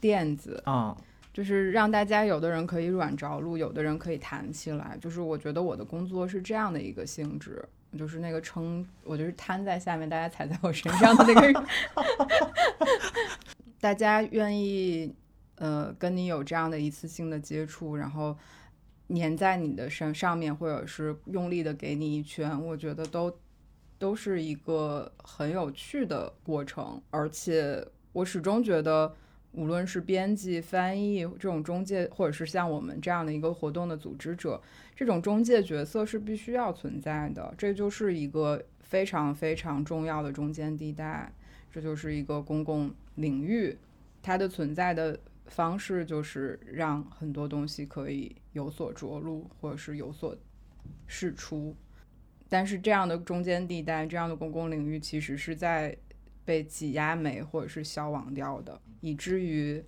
[0.00, 0.96] 垫子啊，
[1.34, 4.96] 就是让大家有的人可以软着陆，有的人可以弹起来。
[4.98, 7.62] 就是我觉得我的工作是这样的一个性质，
[7.98, 11.54] 就是那个撑，我就是瘫在下面，大家踩在我身上的那个人。
[13.78, 15.14] 大家愿意
[15.56, 18.34] 呃跟你有这样的一次性的接触，然后
[19.08, 23.36] 粘在你的身上面，或者是用力的给你一拳，我觉得都
[23.98, 27.86] 都是一个很有趣的过程，而且。
[28.12, 29.14] 我始终觉得，
[29.52, 34.60] 无论是编辑、翻译这种中介，或者是像我们这样的一个活动的组织者，
[34.94, 37.54] 这种中介角色是必须要存在的。
[37.56, 41.32] 这就是一个非常非常重要的中间地带，
[41.70, 43.76] 这就是一个公共领域。
[44.22, 50.36] 它的存在的方式就是让很多东西可以有所着陆，或者是有所
[51.06, 51.74] 释出。
[52.48, 55.96] 但是这样的中间地带，这样的公共领域，其实是在。
[56.44, 59.82] 被挤压没或者是消亡掉的，以至于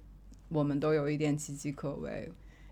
[0.49, 2.31] 我们都有一点岌岌可危。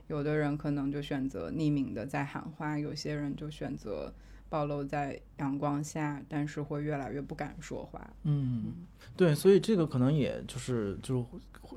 [0.08, 4.12] 有的人可能就选择匿名的在喊话，有些人就选择
[4.48, 8.10] 暴露在阳光下，但是会越来越不敢说话。
[8.24, 8.74] 嗯，
[9.16, 11.24] 对，所以这个可能也就是就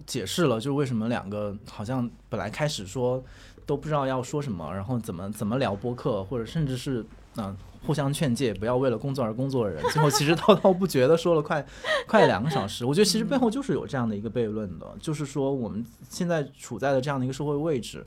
[0.06, 3.24] 解释了，就是为什么两个好像本来开始说
[3.66, 7.06] 都不知道要说什么，然后怎么怎么聊播客，或者甚至是
[7.38, 7.56] 嗯。
[7.86, 11.66] 互相劝诫，不要为了工作而工作的人， 最后其实滔滔不绝的说了快
[12.08, 12.84] 快两个小时。
[12.86, 18.06] 我觉得其实背后就是有这样的一个悖论的，就是说我们现在处在的这样的一个社会位置，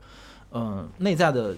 [0.51, 1.55] 嗯，内在的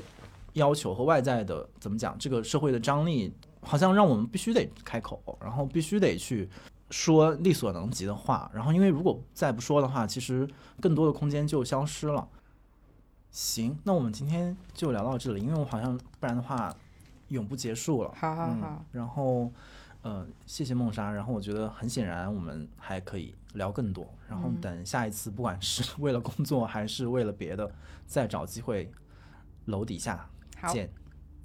[0.53, 6.49] 要求和外在的怎么讲，这个社会的张力好像让我们必须得开口，然后必须得去
[6.89, 8.51] 说力所能及的话。
[8.53, 10.47] 然后，因为如果再不说的话，其实
[10.79, 12.27] 更多的空间就消失了。
[13.29, 16.75] 行，那我们今天就聊到这里，因为我好像不然的话
[17.31, 18.13] 永不结束了。
[18.15, 18.53] 好好好。
[18.53, 19.51] 嗯、然后，
[20.03, 21.11] 呃，谢谢梦莎。
[21.11, 24.07] 然后我觉得很显然，我们还可以聊更多。
[24.29, 27.69] 然后等下一次，不管是为了工作还是为了别的，
[28.05, 28.91] 再找机会
[29.65, 30.29] 楼底下
[30.69, 30.89] 见。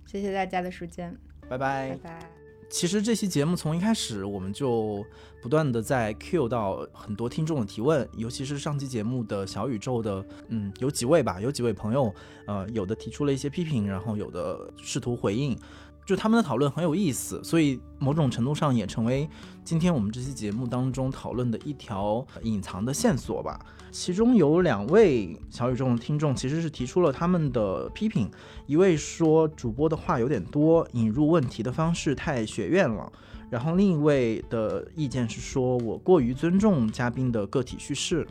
[0.04, 1.16] 谢谢大家的时间，
[1.48, 2.45] 拜拜拜拜。
[2.68, 5.04] 其实这期节目从一开始我们就
[5.40, 12.12] 不断的在 Q 到很多听众的提问，尤其是上期节目的小宇宙的，嗯，有几位吧，有几位朋友，
[12.46, 15.56] 呃，有的提出了一些批评，然后有的试图回应。
[16.04, 19.28] 就他们的讨论很有意思，所以某种程度上也成为
[19.64, 23.58] 今天我们这期节目当中讨论的一条隐藏的线索吧。
[23.98, 28.30] 其中有两位小宇宙的听众其实是提出了他们的批评，
[28.66, 33.10] 一位说主播的话有点多，引入问题的方式太学院了，
[33.48, 38.28] 然后另一位的意见是说我过于尊重嘉宾的个体叙事，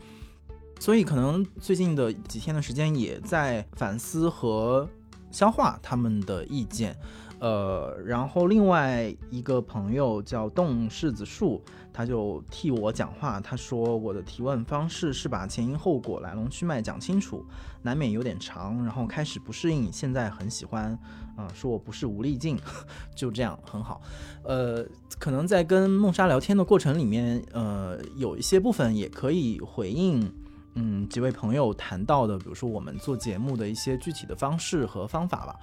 [0.78, 4.88] 所以可能最近的几天的时间也在反思和
[5.32, 6.96] 消化他们的意见。
[7.38, 13.38] 呃，然后另外一个朋友叫动柿子树，他就替我讲话。
[13.40, 17.44] 他说我的提问方式是把前因后果、来龙去脉讲清楚，
[17.82, 18.82] 难免有点长。
[18.84, 20.98] 然后开始不适应，现在很喜欢。
[21.36, 22.58] 啊，说我不是无力镜，
[23.14, 24.00] 就这样很好。
[24.42, 24.82] 呃，
[25.18, 30.32] 可能在跟梦莎聊天的过程里面，呃，有一些部分也可以回应，
[30.76, 35.54] 嗯，几位朋友谈到的，比如说我们做节目的一些具体的方式和方法吧。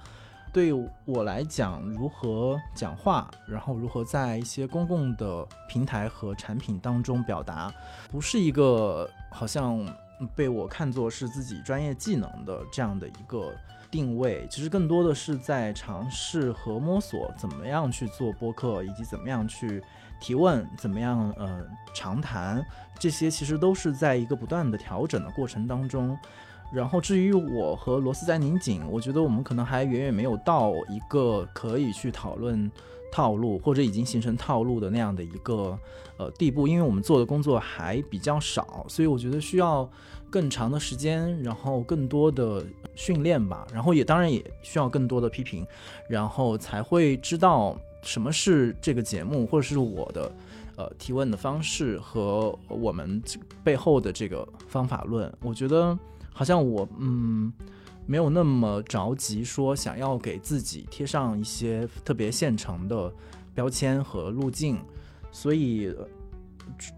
[0.54, 0.72] 对
[1.04, 7.74] 我来讲，如何讲话，然后如何在一些公共的平台和产品当中表达，
[8.08, 9.84] 不是一个好像
[10.32, 13.52] 被我看作是自己专业技能的这样的一个
[13.90, 14.46] 定位。
[14.48, 19.82] 其实更多的是在尝试和摸索怎么样去做播客，以及怎么样去
[20.20, 22.64] 提问，怎么样呃长谈，
[22.96, 26.16] 这些其实都是在一个不断的调整的过程当中。
[26.74, 32.70] 然后至于我和螺丝在拧紧，我觉得我们可能还远远没有到一个可以去讨论
[33.12, 35.78] 套路或者已经形成套路的那样的一个
[36.16, 39.88] 呃地步，因为我们做的工作还比较少，所以我觉得需要
[40.28, 42.64] 更长的时间，然后更多的
[42.96, 45.64] 训练吧，然后也当然也需要更多的批评，
[46.08, 50.32] 然后才会知道什么是这个节目或者是我的
[50.74, 53.22] 呃提问的方式和我们
[53.62, 55.96] 背后的这个方法论，我觉得。
[56.34, 57.50] 好像我嗯
[58.04, 63.10] 没有那么着急说想要给自己贴上一些特别现成的
[63.54, 64.78] 标签和路径，
[65.32, 65.94] 所以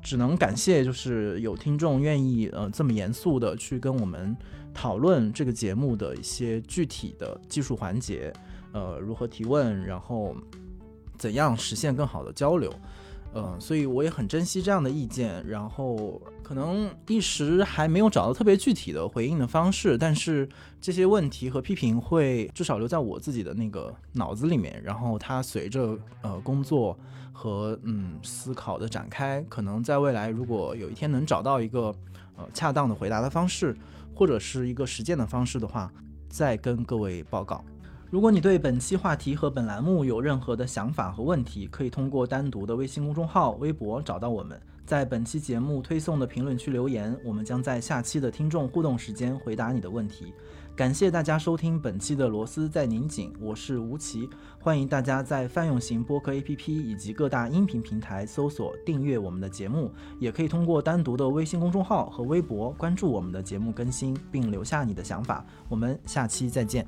[0.02, 4.36] 只能感谢就是有听众愿意呃这么严肃的去跟我们
[4.74, 8.32] 讨论这个节目的一些具体的技术环节，
[8.72, 10.34] 呃如何提问，然后
[11.16, 12.72] 怎样实现更好的交流。
[13.34, 20.48] 嗯，所以我也很珍惜这样的意见，然后可能一时还没有找到特别具体的回应的方式，但是
[20.80, 26.96] 这些问题和批评会至少留在我自己的那个脑子里面，然后它随着呃工作
[27.32, 31.92] 和嗯思考的展开，可能在未来如果有一天能找到一个
[32.36, 33.76] 呃恰当的回答的方式，
[34.14, 35.92] 或者是一个实践的方式的话，
[36.28, 37.64] 再跟各位报告。
[38.08, 44.56] 如果你对本期话题和本栏目有任何的想法和问题，可以通过单独的微信公众号、微博找到我们，
[44.86, 50.32] 在本期节目推送的评论区留言，我们将在下期的听众互动时间回答你的问题。
[50.76, 54.30] 感谢大家收听本期的螺丝在拧紧，我是吴奇，
[54.60, 59.90] 欢迎大家在泛用型播客 APP 以及各大音频平台搜索订阅我们的节目，
[60.20, 65.44] 也可以通过单独的微信公众号和微博关注我们的节目更新，并留下你的想法。
[65.68, 66.86] 我们下期再见。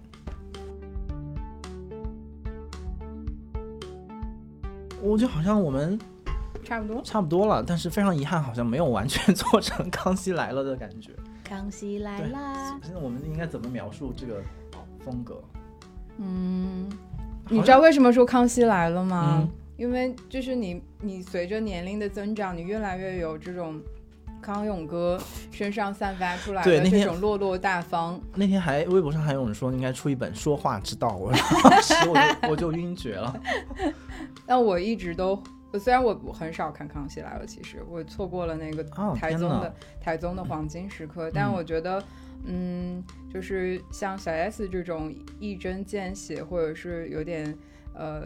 [5.00, 5.98] 我就好像我们
[6.68, 11.12] 差不多差不多了，但是非常遗憾，好像没有完全做成《康熙来了》的感觉。
[11.42, 12.78] 康熙来啦！
[12.82, 14.42] 现在我们应该怎么描述这个
[15.02, 15.42] 风格？
[16.18, 16.86] 嗯，
[17.48, 19.48] 你知道为什么说《康熙来了》吗？
[19.78, 23.80] 因为就是你，你随着年龄的增长，你越来越有这种
[24.42, 25.18] 康永哥
[25.50, 28.20] 身上散发出来的这种落落大方。
[28.34, 31.32] 那天还微博上还有人说应该出一本说话之道，我
[31.62, 33.34] 当时我就我就晕厥了。
[34.44, 35.42] 但我一直都，
[35.78, 38.82] 虽然我很少看《康熙来了》，其实我错过了那个
[39.14, 41.30] 台综的台综的黄金时刻。
[41.32, 42.02] 但我觉得，
[42.44, 43.02] 嗯，
[43.32, 47.56] 就是像小 S 这种一针见血，或者是有点
[47.94, 48.24] 呃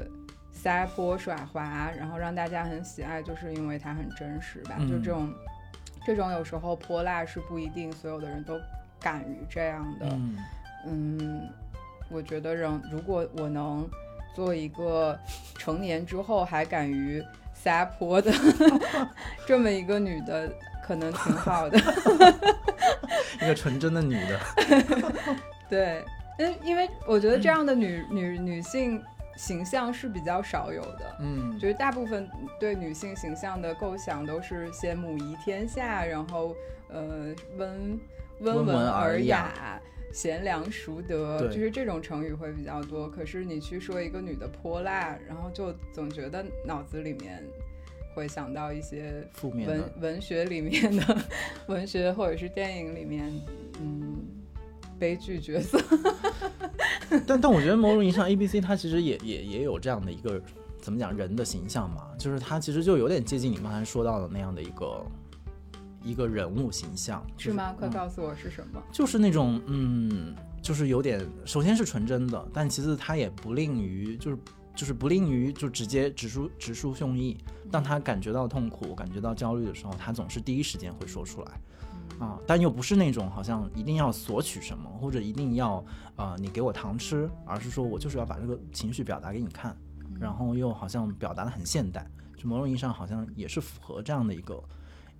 [0.50, 4.76] 撒泼耍滑，然后让大家很喜爱，就是因为它很真实吧。
[4.88, 5.32] 就这种
[6.06, 8.58] 这种有时候泼辣是不一定所有的人都
[9.00, 10.18] 敢于这样的。
[10.86, 11.48] 嗯，
[12.10, 13.88] 我觉得人如果我能。
[14.34, 15.14] 做一个
[15.56, 17.22] 成年之后还敢于
[17.62, 18.32] 撒泼的
[19.46, 20.50] 这么一个女的，
[20.84, 21.78] 可能挺好的。
[23.40, 24.40] 一个纯真的女的，
[25.70, 26.04] 对，
[26.38, 29.02] 因因为我觉得这样的女女女性
[29.36, 31.16] 形象是比较少有的。
[31.20, 32.28] 嗯，就是大部分
[32.58, 36.54] 对女性形象的构想都是先母仪天下，然后
[36.88, 38.00] 呃温
[38.40, 39.80] 温文尔雅。
[40.12, 43.08] 贤良淑德，就是这种成语会比较多。
[43.08, 47.42] 可是你去说一个女的泼辣，然后就总觉得脑子里面
[48.14, 51.18] 会想到一些负面文文学里面的
[51.66, 53.32] 文学或者是电影里面，
[53.80, 54.18] 嗯，
[54.98, 55.80] 悲剧角色。
[57.26, 60.40] 但但我觉得某种意义上，A B C 它其实也也也有这样的一个
[60.78, 65.04] 怎么讲人的形象嘛，就是它其实就有点接近你刚才说到的那样的一个。
[66.02, 67.72] 一个人物形象是吗？
[67.78, 68.82] 快告诉我是什么？
[68.92, 74.38] 就是那种，嗯，就是有点，首先是纯真的，但其次他也不吝于，就是
[74.74, 77.36] 就是不吝于就直接直抒直抒胸臆。
[77.70, 85.84] 当他感觉到痛苦、感觉到焦虑的时候，他总是第一时间会说出来，啊，但又不是那种好像一定要索取什么，或者一定要
[86.16, 89.74] 呃你给我糖吃，而是说我就是要把这个情绪表达给你看，
[90.20, 92.06] 然后又好像表达的很现代，
[92.36, 94.62] 就某种意义上好像也是符合这样的一个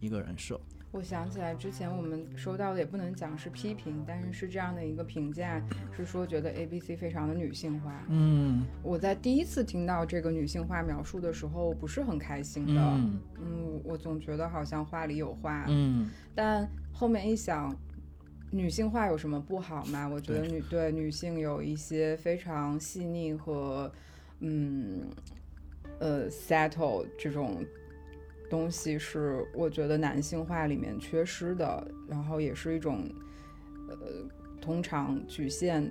[0.02, 0.60] 一个人设。
[0.90, 5.58] 我想起来，之前我们收到的也不能讲是批评，但是是这样的一个评价，
[5.96, 8.04] 是说觉得 A B C 非常的女性化。
[8.10, 12.82] 嗯，我在第一次听到这个女性化描述的时候，不是很开心的。
[13.40, 15.64] 嗯，我总觉得好像话里有话。
[15.68, 17.74] 嗯，但后面一想，
[18.50, 20.06] 女性化有什么不好吗？
[20.06, 23.90] 我觉得女对女性有一些非常细腻和
[24.40, 25.08] 嗯
[26.00, 27.64] 呃 settle 这种。
[28.52, 33.02] 东西是我觉得男性化里面缺失的，然后也是一种，
[33.88, 33.96] 呃，
[34.60, 35.90] 通常局限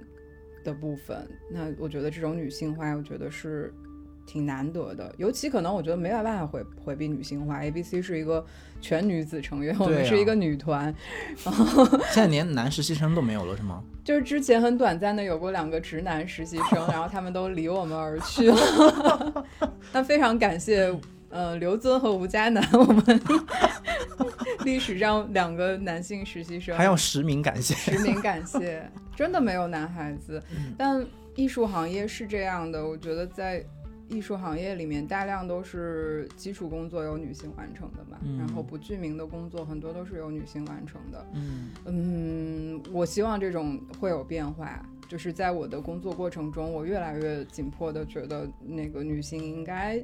[0.64, 1.28] 的部分。
[1.50, 3.74] 那我觉得这种女性化，我觉得是
[4.28, 5.12] 挺难得的。
[5.18, 7.64] 尤其可能我觉得没有办法回回避女性化。
[7.64, 8.46] A B C 是一个
[8.80, 10.94] 全女子成员，我们是一个女团。
[11.44, 13.84] 然后现在连男实习生都没有了，是吗？
[14.06, 19.48] 就是之前很短暂的有过两个直男实习生， 然后他们都离我们而去了。
[19.92, 20.96] 那非常感谢。
[21.32, 23.22] 呃，刘尊和吴佳楠，我们
[24.66, 30.44] 历史上两个男性实习生，还要实名感谢，实名感谢，真的没有男孩子。
[30.78, 31.06] 但
[31.36, 33.66] 艺术行业是这样的，我觉得在
[34.10, 41.28] 艺术行业里面，大量都是基础工作由女性完成的嘛，然后不具名的工作很多都是由女性完成的。
[41.34, 50.03] 嗯嗯，我希望这种会有变化，就是在我的工作过程中，我越来越紧迫的觉得那个女性应该。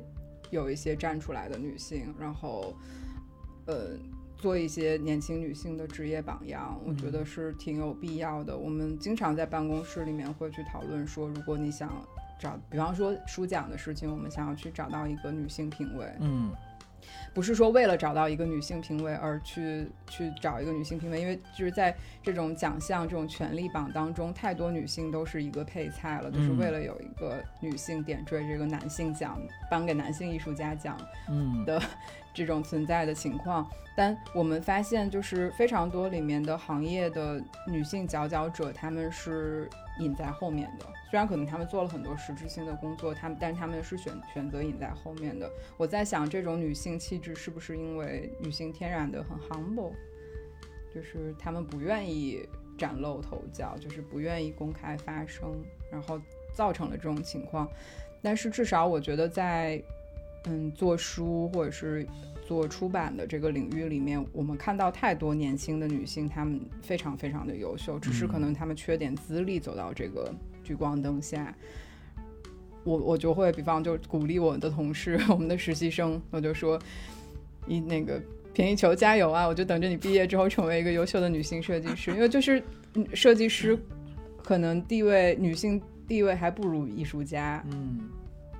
[0.49, 2.73] 有一些站出来的女性，然后，
[3.65, 3.97] 呃，
[4.37, 8.57] 做一些年轻女性的职业榜样，我觉得是挺有必要的。
[8.57, 11.91] 我们经常在办公室里面会去讨论说，如果你想
[12.39, 16.51] 找，比方说书奖的事情，我们想要去找到一个女性评委，嗯。
[17.33, 29.39] 不是说为了找到一个女性评委而去去找一个女性评委，因为就是在这种奖项、这种权力榜当中，太多女性都是一个配菜了，就是为了有一个女性点缀这个男性奖，
[29.69, 30.97] 颁给男性艺术家奖
[31.65, 31.81] 的
[32.33, 33.67] 这种存在的情况。
[33.95, 39.67] 但我们发现，就是非常多里面的行业的女性佼佼者，他们是
[39.99, 40.85] 隐在后面的。
[41.09, 45.49] 虽然可能他们做了很多实质性的工作，他们但是他们是选选择隐在后面的。
[45.77, 49.93] 我在想，这种女性气质是不是因为女性天然的很 humble，
[50.93, 52.45] 就是她们不愿意
[52.77, 55.55] 崭露头角，就是不愿意公开发声，
[55.89, 56.19] 然后
[56.53, 57.69] 造成了这种情况。
[58.21, 59.81] 但是至少我觉得在
[60.43, 62.05] 嗯做书或者是
[62.45, 70.33] 做出版的这个领域里面，我们看到太多年轻的女性，她们非常非常的优秀，只是可能她们缺点资历走到这个。
[70.67, 71.55] 聚光灯下，
[72.83, 76.77] 我我就会，比方就鼓励我的同事， 我们的实习生，我就说，
[77.65, 78.21] 你那个
[78.53, 79.47] 便宜球加油啊！
[79.47, 82.61] 我就等着你毕业之后成为一个优秀的女性设计师，因为就是
[83.13, 83.79] 设计师
[84.43, 88.09] 可能地位女性地位还不如艺术家，嗯，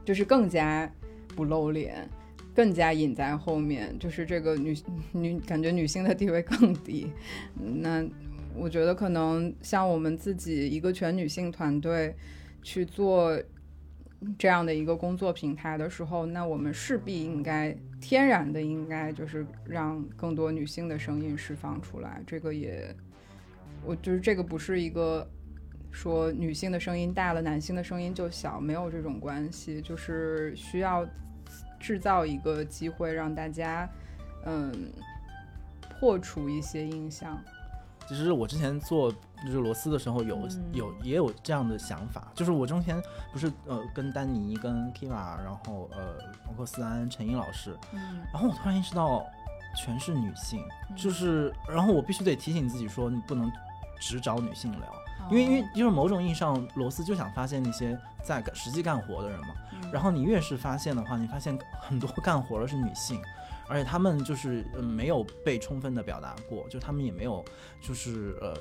[0.06, 0.90] 就是更加
[1.36, 2.08] 不露脸，
[2.56, 4.74] 更加隐在后面，就是这个女
[5.12, 7.12] 女感觉女性的地位更低，
[7.54, 8.08] 那。
[8.58, 12.16] 我觉得可能像我们自己一个全女性团队
[12.64, 13.38] 去做
[14.38, 22.22] 这样的一个工作平台的时候，那我们势必应该天然的应该就是让更多女性的声音释放出来。
[22.26, 22.94] 这个也，
[23.86, 25.30] 我就是这个不是一个
[25.92, 31.08] 说女性的声音大了，男性的声音就小，没有这种关系，就是需要
[31.80, 33.88] 制造一个机会让大家
[34.46, 34.92] 嗯
[36.00, 37.40] 破除一些印象。
[38.08, 40.70] 其实我之前做就是螺丝的时候有、嗯。
[40.74, 43.02] 有也有这样的想法，就是我中间
[43.32, 46.16] 不是呃跟丹尼、跟 Kiva，然后呃
[46.46, 48.20] 包括思安、陈英老师，嗯。
[48.32, 49.26] 然后我突然意识到
[49.76, 50.64] 全是女性，
[50.96, 53.52] 就是然后我必须得提醒自己说，你不能
[54.00, 54.94] 只找女性聊，
[55.30, 59.48] 因为因为就是某种意义上，罗斯就想发现那些在干实际干活的人嘛。
[59.92, 63.22] 然后你越是发现的话，你发现很多干活的是女性，
[63.68, 67.44] 而且他们就是、呃没有被充分的表达过，就他们也没有
[67.82, 68.56] 就是呃。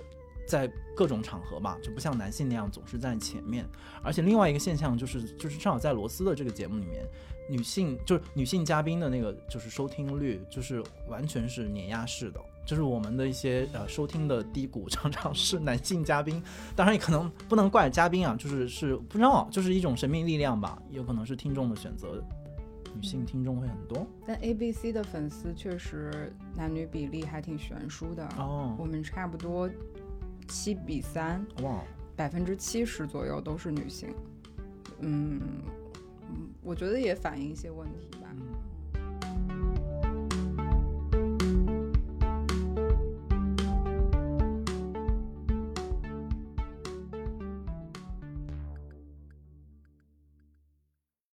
[0.49, 3.67] 在各种场合吧，就不像男性那样总是在前面。
[4.01, 7.05] 而且另外一个现象就是，就是正好在罗斯的这个节目里面，
[7.49, 12.41] 女性就是女性嘉宾的那个就是收听率，就是完全是碾压式的。
[12.65, 16.41] 就是我们的一些呃收听的低谷常常是男性嘉宾，
[16.77, 22.23] 当然也可能不能怪嘉宾啊，就是是不知道，就是一种神秘力量吧，有可能是听众的选择，
[22.97, 24.07] 女性听众会很多。
[24.27, 28.75] 但 A B C 的粉丝确实男女比例还挺悬殊的，哦。
[28.79, 29.69] 我，们差不多
[30.49, 31.83] 七比三，哇，
[32.17, 34.15] 百分之七十左右都是女性。
[35.01, 35.41] 嗯，
[36.31, 38.09] 嗯我觉得也反映一些问题